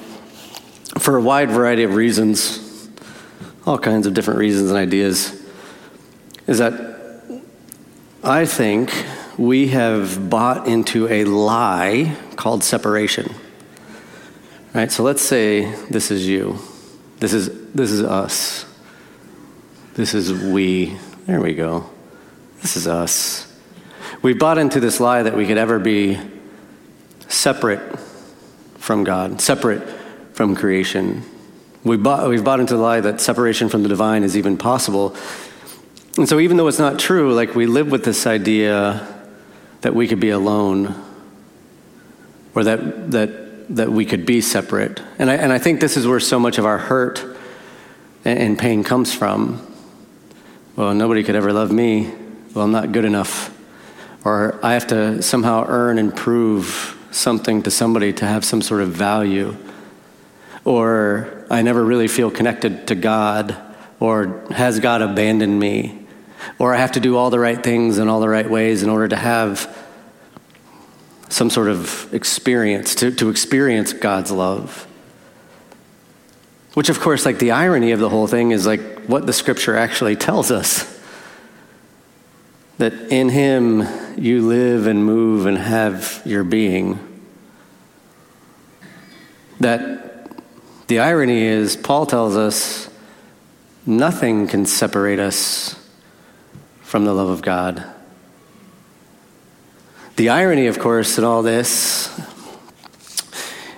for 0.99 1.17
a 1.17 1.21
wide 1.21 1.51
variety 1.51 1.83
of 1.83 1.95
reasons, 1.95 2.89
all 3.67 3.79
kinds 3.79 4.07
of 4.07 4.15
different 4.15 4.41
reasons 4.41 4.71
and 4.71 4.79
ideas, 4.79 5.41
is 6.47 6.59
that 6.59 6.73
I 8.23 8.45
think 8.47 8.91
we 9.41 9.69
have 9.69 10.29
bought 10.29 10.69
into 10.69 11.09
a 11.09 11.25
lie 11.25 12.15
called 12.37 12.63
separation. 12.63 13.35
Right? 14.75 14.93
So 14.93 15.03
let's 15.03 15.23
say 15.23 15.75
this 15.87 16.11
is 16.11 16.29
you. 16.29 16.59
This 17.21 17.33
is 17.33 17.49
this 17.73 17.91
is 17.91 18.03
us. 18.03 18.67
This 19.95 20.13
is 20.13 20.31
we. 20.31 20.99
There 21.25 21.41
we 21.41 21.55
go. 21.55 21.89
This 22.61 22.77
is 22.77 22.87
us. 22.87 23.51
We 24.21 24.35
bought 24.35 24.59
into 24.59 24.79
this 24.79 25.01
lie 25.01 25.23
that 25.23 25.35
we 25.35 25.47
could 25.47 25.57
ever 25.57 25.79
be 25.79 26.19
separate 27.29 27.99
from 28.77 29.05
God, 29.05 29.41
separate 29.41 29.89
from 30.35 30.55
creation. 30.55 31.23
We 31.83 31.97
bought, 31.97 32.29
we've 32.29 32.45
bought 32.45 32.61
into 32.61 32.77
the 32.77 32.83
lie 32.83 33.01
that 33.01 33.23
separation 33.23 33.71
from 33.71 33.85
the 33.85 33.89
divine 33.89 34.23
is 34.23 34.37
even 34.37 34.59
possible. 34.59 35.17
And 36.19 36.29
so, 36.29 36.41
even 36.41 36.59
though 36.59 36.69
it's 36.69 36.79
not 36.79 36.99
true, 36.99 37.33
like 37.33 37.55
we 37.55 37.65
live 37.65 37.91
with 37.91 38.05
this 38.05 38.27
idea 38.27 39.17
that 39.81 39.95
we 39.95 40.07
could 40.09 40.21
be 40.21 40.31
alone 40.31 40.95
or 42.55 42.65
that, 42.65 43.11
that, 43.13 43.77
that 43.77 43.91
we 43.91 44.05
could 44.05 44.27
be 44.27 44.41
separate. 44.41 45.01
And 45.19 45.31
I, 45.31 45.35
and 45.35 45.53
I 45.53 45.59
think 45.59 45.81
this 45.81 45.97
is 45.97 46.07
where 46.07 46.21
so 46.21 46.39
much 46.39 46.59
of 46.59 46.67
our 46.67 46.79
hurt 46.79 47.25
and, 48.25 48.39
and 48.39 48.59
pain 48.59 48.85
comes 48.85 49.15
from. 49.15 49.67
Well, 50.77 50.95
nobody 50.95 51.23
could 51.23 51.37
ever 51.37 51.53
love 51.53 51.73
me. 51.73 52.13
Well, 52.55 52.65
I'm 52.65 52.73
not 52.73 52.93
good 52.93 53.05
enough. 53.05 53.57
Or 54.25 54.59
I 54.63 54.75
have 54.75 54.87
to 54.89 55.23
somehow 55.23 55.65
earn 55.67 55.99
and 55.99 56.15
prove 56.15 56.97
something 57.11 57.63
to 57.63 57.71
somebody 57.71 58.13
to 58.15 58.27
have 58.27 58.45
some 58.45 58.63
sort 58.63 58.83
of 58.83 58.91
value. 58.91 59.57
Or 60.65 61.47
I 61.51 61.63
never 61.63 61.83
really 61.83 62.09
feel 62.09 62.31
connected 62.31 62.87
to 62.89 62.95
God. 62.95 63.57
Or 63.99 64.45
has 64.51 64.81
God 64.81 65.03
abandoned 65.03 65.59
me? 65.59 66.00
Or 66.59 66.75
I 66.75 66.79
have 66.79 66.93
to 66.93 67.01
do 67.01 67.17
all 67.17 67.31
the 67.31 67.39
right 67.39 67.63
things 67.63 67.99
in 67.99 68.09
all 68.09 68.21
the 68.21 68.29
right 68.29 68.49
ways 68.49 68.83
in 68.83 68.91
order 68.91 69.09
to 69.09 69.17
have 69.17 69.77
some 71.29 71.49
sort 71.49 71.69
of 71.69 72.13
experience, 72.13 72.95
to, 72.97 73.11
to 73.13 73.31
experience 73.31 73.93
God's 73.93 74.31
love. 74.31 74.87
Which, 76.75 76.89
of 76.89 77.01
course, 77.01 77.25
like 77.25 77.39
the 77.39 77.53
irony 77.53 77.93
of 77.93 78.01
the 78.01 78.09
whole 78.09 78.27
thing 78.27 78.51
is 78.51 78.67
like 78.67 78.81
what 79.07 79.27
the 79.27 79.33
scripture 79.33 79.77
actually 79.77 80.17
tells 80.17 80.51
us 80.51 80.99
that 82.79 82.95
in 83.13 83.29
Him 83.29 83.87
you 84.17 84.47
live 84.47 84.87
and 84.87 85.05
move 85.05 85.47
and 85.47 85.59
have 85.59 86.23
your 86.25 86.45
being. 86.45 86.99
That 89.61 90.41
the 90.87 91.01
irony 91.01 91.43
is, 91.43 91.77
Paul 91.77 92.07
tells 92.07 92.37
us 92.37 92.89
nothing 93.85 94.47
can 94.47 94.67
separate 94.67 95.19
us 95.19 95.80
from 96.91 97.05
the 97.05 97.15
love 97.15 97.29
of 97.29 97.41
God. 97.41 97.85
The 100.17 100.31
irony, 100.31 100.67
of 100.67 100.81
course, 100.81 101.19
in 101.19 101.23
all 101.23 101.41
this 101.41 102.11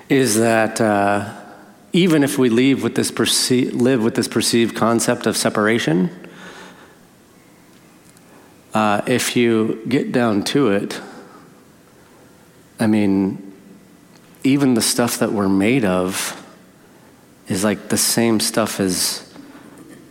is 0.09 0.39
that 0.39 0.81
uh, 0.81 1.31
even 1.93 2.25
if 2.25 2.39
we 2.39 2.49
live 2.49 2.83
with, 2.83 2.95
this 2.95 3.11
perce- 3.11 3.71
live 3.75 4.03
with 4.03 4.15
this 4.15 4.29
perceived 4.29 4.75
concept 4.75 5.27
of 5.27 5.37
separation, 5.37 6.09
uh, 8.73 9.03
if 9.07 9.37
you 9.37 9.85
get 9.87 10.11
down 10.11 10.43
to 10.45 10.71
it, 10.71 10.99
I 12.81 12.87
mean, 12.87 13.53
even 14.43 14.73
the 14.73 14.81
stuff 14.81 15.19
that 15.19 15.33
we're 15.33 15.51
made 15.51 15.85
of 15.85 16.43
is 17.47 17.63
like 17.63 17.91
the 17.91 17.99
same 17.99 18.41
stuff 18.41 18.81
as, 18.81 19.31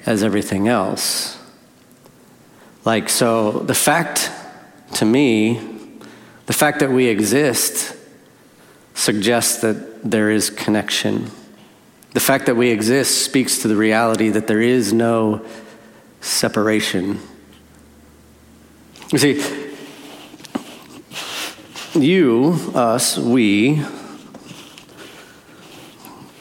as 0.05 0.21
everything 0.21 0.67
else. 0.67 1.40
Like, 2.83 3.09
so 3.09 3.51
the 3.51 3.75
fact 3.75 4.31
to 4.95 5.05
me, 5.05 5.59
the 6.47 6.53
fact 6.53 6.79
that 6.79 6.91
we 6.91 7.07
exist 7.07 7.95
suggests 8.93 9.61
that 9.61 10.09
there 10.09 10.31
is 10.31 10.49
connection. 10.49 11.29
The 12.13 12.19
fact 12.19 12.47
that 12.47 12.55
we 12.55 12.69
exist 12.69 13.23
speaks 13.23 13.59
to 13.59 13.67
the 13.67 13.75
reality 13.75 14.29
that 14.29 14.47
there 14.47 14.61
is 14.61 14.91
no 14.91 15.45
separation. 16.19 17.19
You 19.11 19.17
see, 19.17 19.71
you, 21.93 22.71
us, 22.73 23.17
we, 23.17 23.83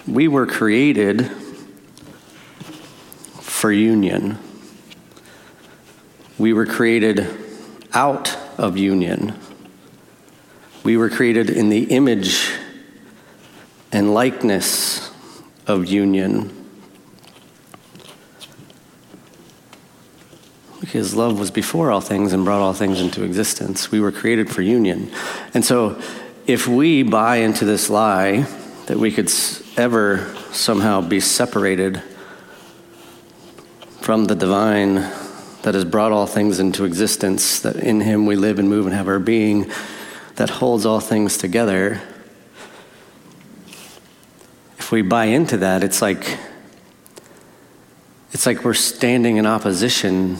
we 0.06 0.28
were 0.28 0.46
created 0.46 1.30
for 3.40 3.70
union. 3.70 4.38
We 6.40 6.54
were 6.54 6.64
created 6.64 7.26
out 7.92 8.34
of 8.56 8.78
union. 8.78 9.38
We 10.82 10.96
were 10.96 11.10
created 11.10 11.50
in 11.50 11.68
the 11.68 11.82
image 11.84 12.50
and 13.92 14.14
likeness 14.14 15.12
of 15.66 15.84
union. 15.84 16.50
Because 20.80 21.14
love 21.14 21.38
was 21.38 21.50
before 21.50 21.90
all 21.90 22.00
things 22.00 22.32
and 22.32 22.46
brought 22.46 22.62
all 22.62 22.72
things 22.72 23.02
into 23.02 23.22
existence. 23.22 23.90
We 23.90 24.00
were 24.00 24.10
created 24.10 24.48
for 24.48 24.62
union. 24.62 25.12
And 25.52 25.62
so, 25.62 26.00
if 26.46 26.66
we 26.66 27.02
buy 27.02 27.36
into 27.36 27.66
this 27.66 27.90
lie 27.90 28.46
that 28.86 28.96
we 28.96 29.12
could 29.12 29.30
ever 29.76 30.34
somehow 30.52 31.02
be 31.02 31.20
separated 31.20 32.02
from 34.00 34.24
the 34.24 34.34
divine 34.34 35.06
that 35.62 35.74
has 35.74 35.84
brought 35.84 36.12
all 36.12 36.26
things 36.26 36.58
into 36.58 36.84
existence, 36.84 37.60
that 37.60 37.76
in 37.76 38.00
Him 38.00 38.26
we 38.26 38.36
live 38.36 38.58
and 38.58 38.68
move 38.68 38.86
and 38.86 38.94
have 38.94 39.08
our 39.08 39.18
being, 39.18 39.70
that 40.36 40.50
holds 40.50 40.86
all 40.86 41.00
things 41.00 41.36
together, 41.36 42.00
if 44.78 44.90
we 44.90 45.02
buy 45.02 45.26
into 45.26 45.58
that, 45.58 45.84
it's 45.84 46.02
like 46.02 46.38
it's 48.32 48.46
like 48.46 48.64
we're 48.64 48.74
standing 48.74 49.36
in 49.36 49.46
opposition 49.46 50.38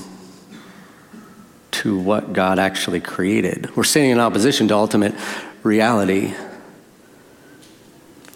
to 1.71 1.99
what 1.99 2.33
God 2.33 2.59
actually 2.59 3.01
created. 3.01 3.77
We're 3.77 3.85
standing 3.85 4.13
in 4.13 4.21
opposition 4.21 4.69
to 4.69 4.75
ultimate 4.75 5.15
reality. 5.63 6.35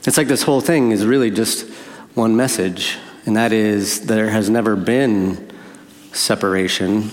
It's 0.06 0.16
like 0.16 0.28
this 0.28 0.42
whole 0.42 0.60
thing 0.60 0.92
is 0.92 1.06
really 1.06 1.30
just 1.30 1.68
one 2.14 2.36
message, 2.36 2.98
and 3.26 3.36
that 3.36 3.52
is 3.52 4.06
there 4.06 4.28
has 4.28 4.50
never 4.50 4.76
been 4.76 5.50
separation, 6.14 7.10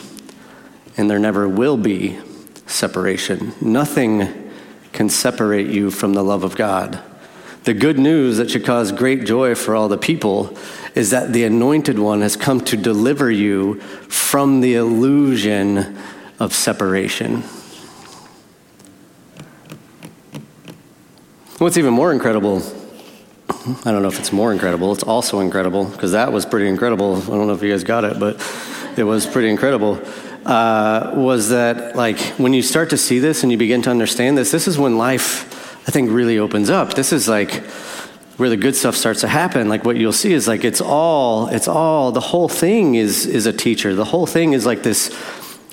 and 0.96 1.10
there 1.10 1.20
never 1.20 1.50
will 1.50 1.78
be 1.78 2.20
separation. 2.66 3.54
Nothing 3.60 4.52
can 4.94 5.10
separate 5.10 5.68
you 5.68 5.92
from 5.92 6.14
the 6.14 6.24
love 6.24 6.44
of 6.44 6.56
God. 6.56 7.02
The 7.64 7.74
good 7.74 8.00
news 8.00 8.38
that 8.38 8.50
should 8.50 8.66
cause 8.66 8.92
great 8.92 9.26
joy 9.26 9.56
for 9.56 9.76
all 9.76 9.88
the 9.88 9.98
people 9.98 10.58
is 10.96 11.12
that 11.12 11.32
the 11.32 11.44
anointed 11.44 12.00
one 12.00 12.22
has 12.22 12.36
come 12.36 12.60
to 12.62 12.76
deliver 12.76 13.30
you 13.30 13.80
from 14.10 14.62
the 14.62 14.76
illusion 14.76 15.98
of 16.40 16.54
separation. 16.54 17.44
What's 21.60 21.78
even 21.78 21.94
more 21.94 22.12
incredible, 22.12 22.64
I 23.86 23.92
don't 23.92 24.02
know 24.02 24.08
if 24.08 24.20
it's 24.20 24.34
more 24.34 24.52
incredible, 24.52 24.92
it's 24.92 25.04
also 25.04 25.40
incredible, 25.40 25.86
because 25.86 26.14
that 26.14 26.34
was 26.34 26.46
pretty 26.48 26.68
incredible. 26.68 27.18
I 27.18 27.26
don't 27.28 27.46
know 27.46 27.54
if 27.54 27.62
you 27.62 27.70
guys 27.70 27.84
got 27.84 28.04
it, 28.04 28.20
but 28.20 28.42
it 28.98 29.04
was 29.04 29.26
pretty 29.26 29.50
incredible. 29.50 30.02
Uh, 30.46 31.14
was 31.16 31.50
that 31.50 31.96
like 31.96 32.20
when 32.38 32.54
you 32.54 32.62
start 32.62 32.90
to 32.90 32.98
see 32.98 33.20
this 33.20 33.44
and 33.44 33.52
you 33.52 33.58
begin 33.58 33.82
to 33.84 33.90
understand 33.90 34.38
this, 34.38 34.52
this 34.52 34.68
is 34.68 34.78
when 34.78 34.98
life, 34.98 35.88
I 35.88 35.92
think, 35.92 36.12
really 36.12 36.40
opens 36.40 36.70
up. 36.70 36.94
This 36.96 37.14
is 37.14 37.28
like 37.28 37.64
where 38.38 38.50
the 38.50 38.58
good 38.58 38.76
stuff 38.76 38.96
starts 38.96 39.22
to 39.22 39.28
happen. 39.28 39.70
Like 39.70 39.86
what 39.86 39.98
you'll 39.98 40.12
see 40.12 40.34
is 40.34 40.48
like 40.48 40.64
it's 40.64 40.82
all, 40.82 41.48
it's 41.50 41.68
all, 41.68 42.12
the 42.12 42.20
whole 42.20 42.50
thing 42.50 42.96
is 42.96 43.26
is 43.26 43.46
a 43.46 43.54
teacher. 43.54 43.94
The 43.94 44.06
whole 44.06 44.26
thing 44.26 44.54
is 44.54 44.66
like 44.66 44.84
this 44.84 45.16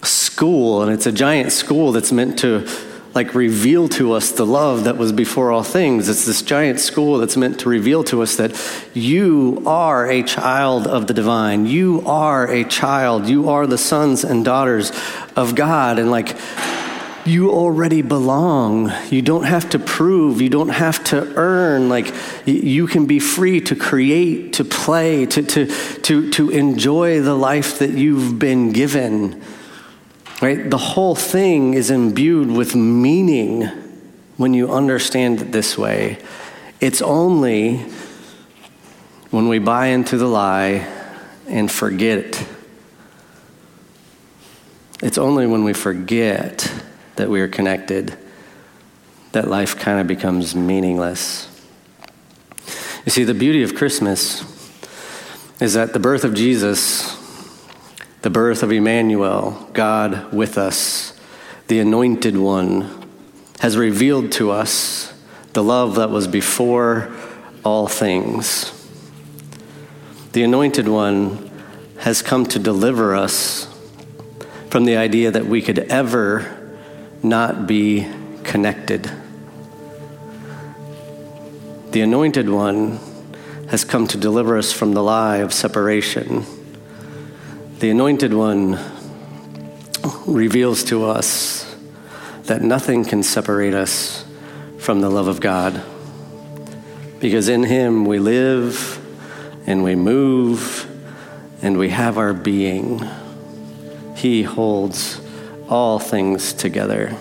school, 0.03 0.83
and 0.83 0.93
it's 0.93 1.07
a 1.07 1.13
giant 1.13 1.51
school 1.53 1.93
that's 1.93 2.13
meant 2.13 2.39
to 2.41 2.67
like 3.15 3.35
reveal 3.35 3.89
to 3.89 4.13
us 4.13 4.33
the 4.33 4.47
love 4.47 4.85
that 4.85 4.97
was 4.97 5.13
before 5.13 5.51
all 5.51 5.63
things. 5.63 6.09
It's 6.09 6.27
this 6.27 6.43
giant 6.43 6.81
school 6.81 7.19
that's 7.19 7.37
meant 7.37 7.61
to 7.61 7.69
reveal 7.69 8.05
to 8.05 8.23
us 8.23 8.37
that 8.37 8.55
you 8.95 9.63
are 9.67 10.09
a 10.11 10.23
child 10.23 10.87
of 10.87 11.07
the 11.07 11.15
divine. 11.15 11.67
You 11.67 12.03
are 12.07 12.47
a 12.49 12.65
child. 12.65 13.29
You 13.29 13.49
are 13.49 13.67
the 13.67 13.79
sons 13.79 14.25
and 14.25 14.45
daughters 14.45 14.93
of 15.37 15.55
God. 15.55 15.99
And 15.99 16.11
like, 16.11 16.37
you 17.29 17.51
already 17.51 18.03
belong. 18.03 18.93
You 19.11 19.23
don't 19.23 19.45
have 19.45 19.71
to 19.71 19.79
prove, 19.79 20.41
you 20.41 20.49
don't 20.49 20.71
have 20.71 21.05
to 21.05 21.35
earn. 21.37 21.89
Like, 21.89 22.15
you 22.47 22.87
can 22.87 23.07
be 23.07 23.19
free 23.19 23.61
to 23.63 23.77
create, 23.77 24.55
to 24.55 24.65
play, 24.65 25.27
to, 25.27 25.43
to, 25.43 25.67
to, 26.03 26.31
to 26.31 26.51
enjoy 26.51 27.21
the 27.21 27.35
life 27.35 27.79
that 27.81 27.91
you've 27.91 28.39
been 28.39 28.73
given. 28.73 29.43
Right? 30.41 30.71
The 30.71 30.79
whole 30.79 31.17
thing 31.17 31.75
is 31.75 31.91
imbued 31.91 32.51
with 32.51 32.75
meaning 32.77 33.63
when 34.37 34.55
you 34.55 34.73
understand 34.73 35.41
it 35.41 35.53
this 35.53 35.77
way. 35.77 36.19
It's 36.81 37.03
only 37.03 37.79
when 39.31 39.49
we 39.49 39.59
buy 39.59 39.87
into 39.87 40.17
the 40.17 40.29
lie 40.29 40.87
and 41.49 41.71
forget 41.71 42.19
it. 42.19 42.47
It's 45.03 45.19
only 45.19 45.47
when 45.47 45.65
we 45.65 45.73
forget 45.73 46.73
that 47.17 47.29
we 47.29 47.41
are 47.41 47.49
connected 47.49 48.17
that 49.33 49.49
life 49.49 49.77
kind 49.79 50.01
of 50.01 50.07
becomes 50.07 50.55
meaningless. 50.55 51.49
You 53.05 53.11
see, 53.11 53.25
the 53.25 53.35
beauty 53.35 53.63
of 53.63 53.75
Christmas 53.75 54.43
is 55.61 55.75
that 55.75 55.93
the 55.93 55.99
birth 55.99 56.25
of 56.25 56.35
Jesus 56.35 57.18
the 58.23 58.31
birth 58.31 58.63
of 58.63 58.73
Emmanuel, 58.73 59.69
God 59.73 60.33
with 60.33 60.59
us, 60.59 61.19
the 61.69 61.79
anointed 61.79 62.37
one, 62.37 63.09
has 63.61 63.77
revealed 63.77 64.33
to 64.33 64.51
us 64.51 65.13
the 65.53 65.63
love 65.63 65.95
that 65.97 66.11
was 66.11 66.27
before 66.27 67.15
all 67.65 67.87
things. 67.87 68.75
The 70.33 70.43
anointed 70.43 70.89
one 70.89 71.51
has 72.01 72.23
come 72.23 72.47
to 72.47 72.59
deliver 72.59 73.15
us 73.15 73.67
from 74.71 74.85
the 74.85 74.97
idea 74.97 75.31
that 75.31 75.47
we 75.47 75.63
could 75.63 75.79
ever 75.79 76.77
not 77.23 77.67
be 77.67 78.09
connected. 78.43 79.11
The 81.93 82.01
anointed 82.01 82.49
one 82.51 82.99
has 83.69 83.85
come 83.85 84.07
to 84.09 84.19
deliver 84.19 84.59
us 84.59 84.73
from 84.73 84.93
the 84.93 85.03
lie 85.03 85.39
of 85.39 85.53
separation 85.53 86.45
the 87.81 87.91
Anointed 87.91 88.35
One 88.35 88.77
reveals 90.27 90.83
to 90.85 91.05
us 91.05 91.77
that 92.45 92.61
nothing 92.61 93.05
can 93.05 93.23
separate 93.23 93.73
us 93.73 94.25
from 94.79 95.01
the 95.01 95.09
love 95.09 95.29
of 95.29 95.41
God. 95.41 95.81
Because 97.21 97.49
in 97.49 97.63
Him 97.63 98.05
we 98.05 98.19
live 98.19 98.99
and 99.65 99.85
we 99.85 99.95
move 99.95 100.91
and 101.63 101.79
we 101.79 101.91
have 101.91 102.19
our 102.19 102.35
being. 102.35 103.01
He 104.17 104.43
holds 104.43 105.21
all 105.69 106.01
things 106.01 106.53
together. 106.53 107.17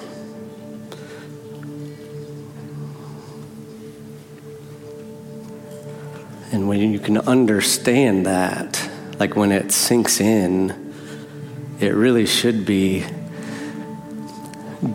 And 6.52 6.67
when 6.67 6.80
you 6.91 6.98
can 6.98 7.20
understand 7.20 8.26
that, 8.26 8.87
like 9.19 9.36
when 9.36 9.51
it 9.51 9.71
sinks 9.71 10.19
in, 10.19 10.93
it 11.80 11.89
really 11.89 12.25
should 12.25 12.65
be 12.65 13.06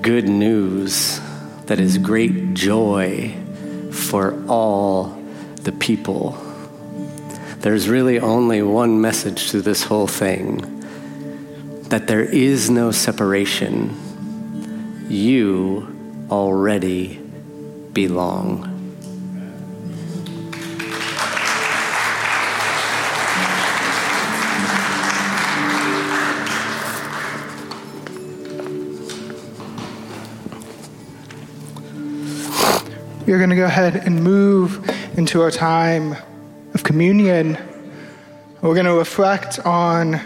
good 0.00 0.28
news 0.28 1.20
that 1.66 1.80
is 1.80 1.98
great 1.98 2.54
joy 2.54 3.34
for 3.90 4.44
all 4.48 5.06
the 5.62 5.72
people. 5.72 6.32
There's 7.58 7.88
really 7.88 8.18
only 8.18 8.62
one 8.62 9.00
message 9.00 9.50
to 9.50 9.62
this 9.62 9.84
whole 9.84 10.06
thing 10.06 10.80
that 11.88 12.06
there 12.06 12.24
is 12.24 12.70
no 12.70 12.90
separation. 12.90 13.96
You 15.08 16.26
already 16.30 17.20
belong. 17.92 18.71
We're 33.32 33.38
going 33.38 33.48
to 33.48 33.56
go 33.56 33.64
ahead 33.64 33.96
and 33.96 34.22
move 34.22 34.86
into 35.16 35.40
our 35.40 35.50
time 35.50 36.14
of 36.74 36.84
communion. 36.84 37.56
We're 38.60 38.74
going 38.74 38.84
to 38.84 38.92
reflect 38.92 39.58
on, 39.60 40.20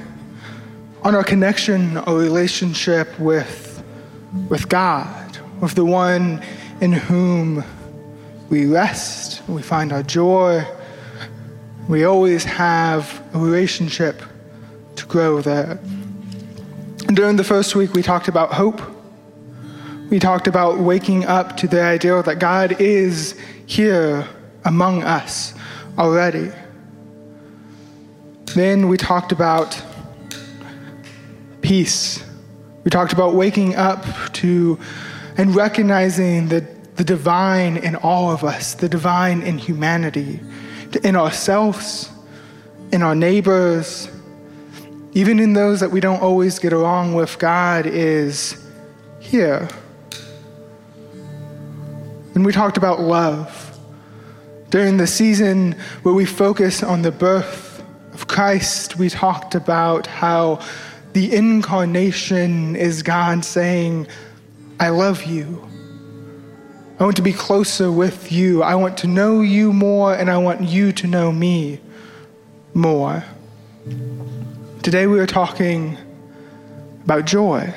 on 1.04 1.14
our 1.14 1.22
connection, 1.22 1.98
our 1.98 2.16
relationship 2.16 3.16
with, 3.20 3.80
with 4.48 4.68
God, 4.68 5.38
with 5.60 5.76
the 5.76 5.84
one 5.84 6.42
in 6.80 6.92
whom 6.92 7.62
we 8.48 8.66
rest, 8.66 9.48
we 9.48 9.62
find 9.62 9.92
our 9.92 10.02
joy. 10.02 10.66
We 11.88 12.06
always 12.06 12.42
have 12.42 13.22
a 13.34 13.38
relationship 13.38 14.20
to 14.96 15.06
grow 15.06 15.40
there. 15.42 15.78
And 17.06 17.14
during 17.14 17.36
the 17.36 17.44
first 17.44 17.76
week, 17.76 17.92
we 17.92 18.02
talked 18.02 18.26
about 18.26 18.52
hope 18.52 18.80
we 20.08 20.20
talked 20.20 20.46
about 20.46 20.78
waking 20.78 21.24
up 21.24 21.56
to 21.56 21.66
the 21.66 21.82
idea 21.82 22.22
that 22.22 22.38
God 22.38 22.80
is 22.80 23.34
here 23.66 24.26
among 24.64 25.02
us 25.02 25.52
already. 25.98 26.52
Then 28.54 28.88
we 28.88 28.96
talked 28.96 29.32
about 29.32 29.82
peace. 31.60 32.24
We 32.84 32.90
talked 32.90 33.12
about 33.12 33.34
waking 33.34 33.74
up 33.74 34.04
to 34.34 34.78
and 35.36 35.54
recognizing 35.54 36.48
the, 36.48 36.64
the 36.94 37.04
divine 37.04 37.76
in 37.76 37.96
all 37.96 38.30
of 38.30 38.44
us, 38.44 38.74
the 38.74 38.88
divine 38.88 39.42
in 39.42 39.58
humanity, 39.58 40.40
in 41.02 41.16
ourselves, 41.16 42.10
in 42.92 43.02
our 43.02 43.16
neighbors, 43.16 44.08
even 45.14 45.40
in 45.40 45.52
those 45.54 45.80
that 45.80 45.90
we 45.90 45.98
don't 45.98 46.22
always 46.22 46.60
get 46.60 46.72
along 46.72 47.14
with. 47.14 47.38
God 47.40 47.86
is 47.86 48.64
here. 49.18 49.68
And 52.36 52.44
we 52.44 52.52
talked 52.52 52.76
about 52.76 53.00
love. 53.00 53.78
During 54.68 54.98
the 54.98 55.06
season 55.06 55.72
where 56.02 56.14
we 56.14 56.26
focus 56.26 56.82
on 56.82 57.00
the 57.00 57.10
birth 57.10 57.82
of 58.12 58.28
Christ, 58.28 58.98
we 58.98 59.08
talked 59.08 59.54
about 59.54 60.06
how 60.06 60.60
the 61.14 61.34
incarnation 61.34 62.76
is 62.76 63.02
God 63.02 63.42
saying, 63.42 64.06
I 64.78 64.90
love 64.90 65.24
you. 65.24 65.66
I 67.00 67.04
want 67.04 67.16
to 67.16 67.22
be 67.22 67.32
closer 67.32 67.90
with 67.90 68.30
you. 68.30 68.62
I 68.62 68.74
want 68.74 68.98
to 68.98 69.06
know 69.06 69.40
you 69.40 69.72
more, 69.72 70.14
and 70.14 70.30
I 70.30 70.36
want 70.36 70.60
you 70.60 70.92
to 70.92 71.06
know 71.06 71.32
me 71.32 71.80
more. 72.74 73.24
Today 74.82 75.06
we 75.06 75.18
are 75.20 75.26
talking 75.26 75.96
about 77.02 77.24
joy 77.24 77.72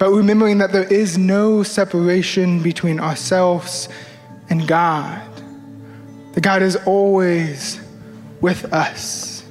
but 0.00 0.10
remembering 0.12 0.56
that 0.56 0.72
there 0.72 0.90
is 0.90 1.18
no 1.18 1.62
separation 1.62 2.62
between 2.62 2.98
ourselves 2.98 3.86
and 4.48 4.66
God. 4.66 5.20
That 6.32 6.40
God 6.40 6.62
is 6.62 6.76
always 6.86 7.78
with 8.40 8.72
us. 8.72 9.44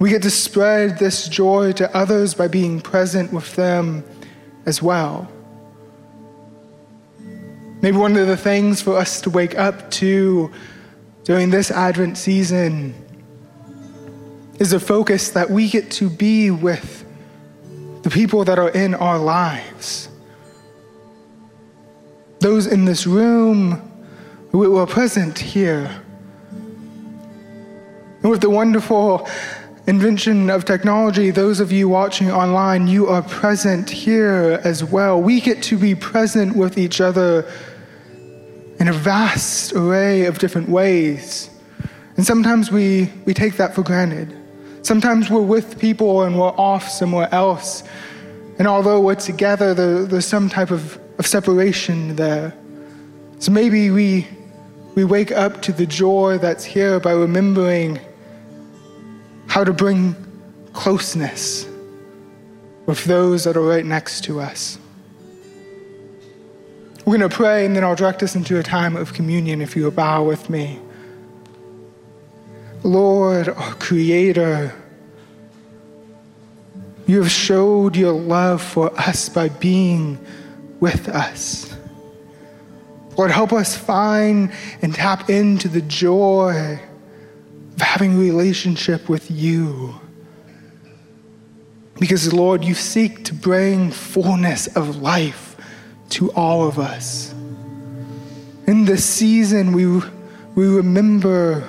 We 0.00 0.10
get 0.10 0.22
to 0.22 0.32
spread 0.32 0.98
this 0.98 1.28
joy 1.28 1.70
to 1.74 1.96
others 1.96 2.34
by 2.34 2.48
being 2.48 2.80
present 2.80 3.32
with 3.32 3.54
them 3.54 4.02
as 4.66 4.82
well. 4.82 5.30
Maybe 7.82 7.96
one 7.96 8.16
of 8.16 8.26
the 8.26 8.36
things 8.36 8.82
for 8.82 8.96
us 8.96 9.20
to 9.20 9.30
wake 9.30 9.56
up 9.56 9.92
to 9.92 10.50
during 11.22 11.50
this 11.50 11.70
Advent 11.70 12.18
season 12.18 12.94
is 14.58 14.72
a 14.72 14.80
focus 14.80 15.28
that 15.30 15.50
we 15.50 15.68
get 15.68 15.88
to 15.92 16.10
be 16.10 16.50
with 16.50 17.01
the 18.02 18.10
people 18.10 18.44
that 18.44 18.58
are 18.58 18.70
in 18.70 18.94
our 18.94 19.18
lives. 19.18 20.08
Those 22.40 22.66
in 22.66 22.84
this 22.84 23.06
room 23.06 23.88
who 24.50 24.76
are 24.76 24.86
present 24.86 25.38
here. 25.38 26.02
And 28.22 28.30
with 28.30 28.40
the 28.40 28.50
wonderful 28.50 29.28
invention 29.86 30.50
of 30.50 30.64
technology, 30.64 31.30
those 31.30 31.60
of 31.60 31.72
you 31.72 31.88
watching 31.88 32.30
online, 32.30 32.86
you 32.86 33.08
are 33.08 33.22
present 33.22 33.90
here 33.90 34.60
as 34.64 34.84
well. 34.84 35.20
We 35.20 35.40
get 35.40 35.62
to 35.64 35.78
be 35.78 35.94
present 35.94 36.56
with 36.56 36.78
each 36.78 37.00
other 37.00 37.50
in 38.78 38.88
a 38.88 38.92
vast 38.92 39.72
array 39.74 40.26
of 40.26 40.38
different 40.38 40.68
ways. 40.68 41.50
And 42.16 42.26
sometimes 42.26 42.70
we, 42.70 43.12
we 43.24 43.34
take 43.34 43.56
that 43.56 43.74
for 43.74 43.82
granted. 43.82 44.36
Sometimes 44.82 45.30
we're 45.30 45.40
with 45.42 45.78
people 45.78 46.22
and 46.22 46.38
we're 46.38 46.48
off 46.48 46.88
somewhere 46.88 47.28
else. 47.32 47.84
And 48.58 48.68
although 48.68 49.00
we're 49.00 49.14
together, 49.14 49.74
there, 49.74 50.04
there's 50.04 50.26
some 50.26 50.48
type 50.48 50.70
of 50.70 50.98
of 51.18 51.26
separation 51.26 52.16
there. 52.16 52.52
So 53.38 53.52
maybe 53.52 53.90
we, 53.90 54.26
we 54.94 55.04
wake 55.04 55.32
up 55.32 55.62
to 55.62 55.72
the 55.72 55.86
joy 55.86 56.38
that's 56.38 56.64
here 56.64 57.00
by 57.00 57.12
remembering 57.12 58.00
how 59.46 59.64
to 59.64 59.72
bring 59.72 60.16
closeness 60.72 61.66
with 62.86 63.04
those 63.04 63.44
that 63.44 63.56
are 63.56 63.62
right 63.62 63.84
next 63.84 64.24
to 64.24 64.40
us. 64.40 64.78
We're 67.04 67.18
going 67.18 67.28
to 67.30 67.36
pray, 67.36 67.66
and 67.66 67.76
then 67.76 67.84
I'll 67.84 67.96
direct 67.96 68.22
us 68.22 68.34
into 68.34 68.58
a 68.58 68.62
time 68.62 68.96
of 68.96 69.12
communion 69.12 69.60
if 69.60 69.76
you 69.76 69.90
bow 69.90 70.24
with 70.24 70.48
me. 70.48 70.80
Lord, 72.84 73.48
our 73.48 73.74
Creator, 73.74 74.74
you 77.06 77.22
have 77.22 77.30
showed 77.30 77.96
your 77.96 78.12
love 78.12 78.60
for 78.60 78.92
us 78.98 79.28
by 79.28 79.48
being 79.48 80.18
with 80.80 81.08
us. 81.08 81.76
Lord, 83.16 83.30
help 83.30 83.52
us 83.52 83.76
find 83.76 84.52
and 84.80 84.94
tap 84.94 85.30
into 85.30 85.68
the 85.68 85.82
joy 85.82 86.80
of 87.74 87.80
having 87.80 88.14
a 88.14 88.18
relationship 88.18 89.08
with 89.08 89.30
you. 89.30 89.94
Because, 92.00 92.32
Lord, 92.32 92.64
you 92.64 92.74
seek 92.74 93.24
to 93.26 93.34
bring 93.34 93.92
fullness 93.92 94.66
of 94.76 94.96
life 95.02 95.56
to 96.10 96.32
all 96.32 96.66
of 96.66 96.78
us. 96.78 97.32
In 98.66 98.86
this 98.86 99.04
season, 99.04 99.72
we, 99.72 99.86
we 100.54 100.66
remember 100.66 101.68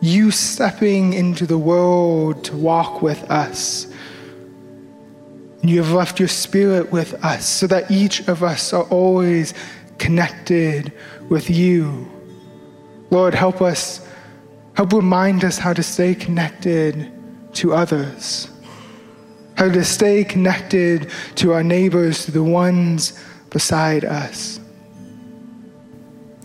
you 0.00 0.30
stepping 0.30 1.12
into 1.12 1.46
the 1.46 1.58
world 1.58 2.44
to 2.44 2.56
walk 2.56 3.02
with 3.02 3.30
us. 3.30 3.86
You 5.62 5.82
have 5.82 5.92
left 5.92 6.20
your 6.20 6.28
spirit 6.28 6.92
with 6.92 7.14
us 7.24 7.46
so 7.46 7.66
that 7.66 7.90
each 7.90 8.28
of 8.28 8.42
us 8.42 8.72
are 8.72 8.84
always 8.84 9.54
connected 9.98 10.92
with 11.28 11.50
you. 11.50 12.08
Lord, 13.10 13.34
help 13.34 13.60
us, 13.60 14.06
help 14.74 14.92
remind 14.92 15.44
us 15.44 15.58
how 15.58 15.72
to 15.72 15.82
stay 15.82 16.14
connected 16.14 17.10
to 17.54 17.74
others, 17.74 18.48
how 19.56 19.68
to 19.68 19.84
stay 19.84 20.22
connected 20.22 21.10
to 21.36 21.52
our 21.52 21.64
neighbors, 21.64 22.24
to 22.26 22.30
the 22.30 22.44
ones 22.44 23.18
beside 23.50 24.04
us. 24.04 24.60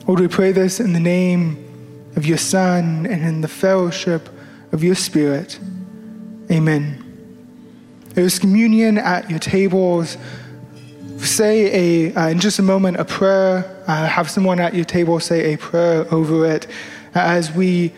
Lord, 0.08 0.20
we 0.20 0.28
pray 0.28 0.52
this 0.52 0.80
in 0.80 0.94
the 0.94 1.00
name 1.00 1.63
of 2.16 2.26
your 2.26 2.38
Son 2.38 3.06
and 3.06 3.26
in 3.26 3.42
the 3.42 3.48
fellowship 3.48 4.30
of 4.72 4.84
your 4.84 4.96
Spirit. 4.96 5.60
Amen. 6.52 7.00
There's 8.14 8.38
communion 8.38 8.98
at 8.98 9.30
your 9.30 9.40
tables. 9.40 10.18
Say 11.18 12.10
a, 12.10 12.14
uh, 12.14 12.28
in 12.28 12.40
just 12.40 12.60
a 12.60 12.62
moment 12.62 12.98
a 12.98 13.06
prayer. 13.06 13.84
Uh, 13.88 14.08
have 14.08 14.30
someone 14.30 14.60
at 14.60 14.74
your 14.74 14.86
table 14.86 15.20
say 15.20 15.54
a 15.54 15.58
prayer 15.58 16.06
over 16.14 16.46
it 16.46 16.68
as 17.16 17.52
we 17.52 17.92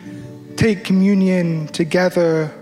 take 0.55 0.83
communion 0.83 1.67
together, 1.67 2.53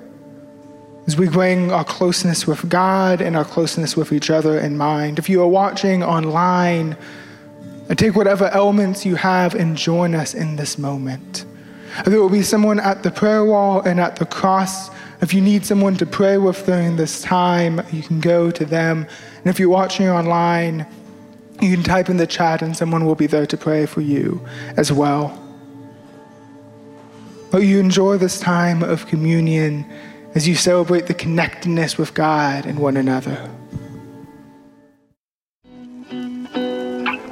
as 1.06 1.18
we 1.18 1.30
bring 1.30 1.72
our 1.72 1.84
closeness 1.84 2.48
with 2.48 2.68
God 2.70 3.22
and 3.22 3.36
our 3.36 3.46
closeness 3.46 3.96
with 3.96 4.12
each 4.12 4.30
other 4.30 4.58
in 4.58 4.78
mind. 4.78 5.20
If 5.20 5.30
you 5.30 5.42
are 5.42 5.48
watching 5.48 6.04
online, 6.04 6.98
uh, 7.90 7.96
take 7.96 8.16
whatever 8.16 8.46
elements 8.50 9.06
you 9.06 9.16
have 9.16 9.56
and 9.56 9.78
join 9.78 10.16
us 10.16 10.34
in 10.34 10.56
this 10.56 10.78
moment. 10.78 11.46
There 12.06 12.20
will 12.20 12.30
be 12.30 12.42
someone 12.42 12.80
at 12.80 13.04
the 13.04 13.12
prayer 13.12 13.46
wall 13.46 13.82
and 13.82 14.00
at 14.00 14.16
the 14.16 14.26
cross 14.26 14.90
if 15.24 15.34
you 15.34 15.40
need 15.40 15.66
someone 15.66 15.96
to 15.96 16.06
pray 16.06 16.38
with 16.38 16.66
during 16.66 16.98
this 16.98 17.22
time, 17.22 17.82
you 17.94 18.04
can 18.04 18.20
go 18.20 18.52
to 18.52 18.66
them. 18.66 19.08
And 19.38 19.48
if 19.48 19.58
you're 19.58 19.70
watching 19.70 20.10
online, 20.10 20.86
you 21.62 21.74
can 21.74 21.82
type 21.82 22.10
in 22.10 22.18
the 22.18 22.28
chat 22.28 22.62
and 22.62 22.76
someone 22.76 23.06
will 23.06 23.16
be 23.16 23.28
there 23.28 23.46
to 23.46 23.56
pray 23.56 23.86
for 23.86 24.02
you 24.02 24.46
as 24.76 24.92
well. 24.92 25.42
But 27.52 27.60
you 27.60 27.80
enjoy 27.80 28.18
this 28.18 28.38
time 28.38 28.84
of 28.84 29.08
communion 29.08 29.90
as 30.36 30.46
you 30.46 30.56
celebrate 30.56 31.08
the 31.08 31.14
connectedness 31.14 31.98
with 31.98 32.14
God 32.14 32.66
and 32.66 32.78
one 32.78 32.98
another. 32.98 33.50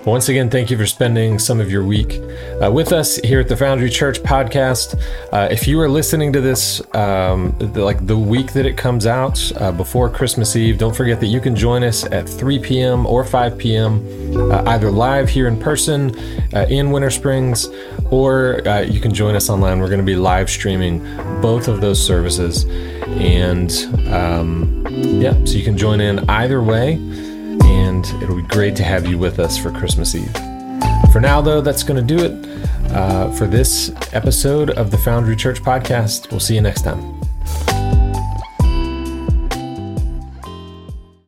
Once 0.06 0.30
again, 0.30 0.50
thank 0.50 0.72
you 0.72 0.78
for 0.78 0.88
spending 0.88 1.38
some 1.38 1.60
of 1.60 1.70
your 1.70 1.84
week 1.84 2.20
uh, 2.60 2.72
with 2.72 2.92
us 2.92 3.18
here 3.18 3.40
at 3.40 3.48
the 3.48 3.56
Foundry 3.56 3.88
Church 3.88 4.20
podcast. 4.24 5.00
Uh, 5.32 5.48
if 5.52 5.68
you 5.68 5.80
are 5.80 5.88
listening 5.88 6.34
to 6.34 6.42
this 6.42 6.82
um, 6.96 7.56
the, 7.60 7.86
like 7.86 8.08
the 8.08 8.18
week 8.18 8.52
that 8.54 8.66
it 8.66 8.76
comes 8.76 9.06
out 9.06 9.40
uh, 9.62 9.72
before 9.72 10.10
Christmas 10.10 10.56
Eve, 10.56 10.80
don't 10.80 10.96
forget 10.96 11.20
that 11.20 11.28
you 11.28 11.40
can 11.40 11.56
join 11.56 11.84
us 11.84 12.04
at 12.06 12.28
3 12.28 12.58
p.m. 12.58 13.06
or 13.06 13.24
5 13.24 13.60
p.m. 13.60 14.04
Uh, 14.52 14.64
either 14.72 14.90
live 14.90 15.30
here 15.30 15.48
in 15.48 15.60
person 15.60 16.18
uh, 16.56 16.66
in 16.68 16.90
Winter 16.90 17.12
Springs, 17.12 17.70
or 18.10 18.68
uh, 18.68 18.80
you 18.82 19.00
can 19.00 19.14
join 19.14 19.36
us 19.36 19.52
online. 19.52 19.80
We're 19.80 19.90
going 19.90 20.00
to 20.00 20.04
be 20.04 20.16
live 20.16 20.50
streaming 20.50 20.98
both 21.42 21.68
of 21.68 21.80
those 21.80 22.04
services, 22.04 22.66
and 23.06 23.72
um, 24.12 24.84
yeah, 24.90 25.34
so 25.46 25.58
you 25.58 25.64
can 25.64 25.78
join 25.78 26.02
in 26.02 26.28
either 26.28 26.60
way 26.64 26.98
and 27.72 28.06
it'll 28.22 28.36
be 28.36 28.42
great 28.42 28.76
to 28.76 28.84
have 28.84 29.08
you 29.08 29.18
with 29.18 29.40
us 29.40 29.58
for 29.58 29.72
Christmas 29.72 30.14
Eve. 30.16 30.32
For 31.12 31.20
now, 31.22 31.42
though, 31.42 31.62
that's 31.62 31.84
going 31.84 32.06
to 32.06 32.16
do 32.16 32.24
it 32.24 32.92
uh, 32.92 33.32
for 33.32 33.48
this 33.48 33.92
episode 34.14 34.72
of 34.72 34.92
the 34.92 34.98
Foundry 34.98 35.36
Church 35.36 35.62
podcast. 35.62 36.30
We'll 36.32 36.40
see 36.40 36.56
you 36.56 36.62
next 36.62 36.82
time. 36.84 37.21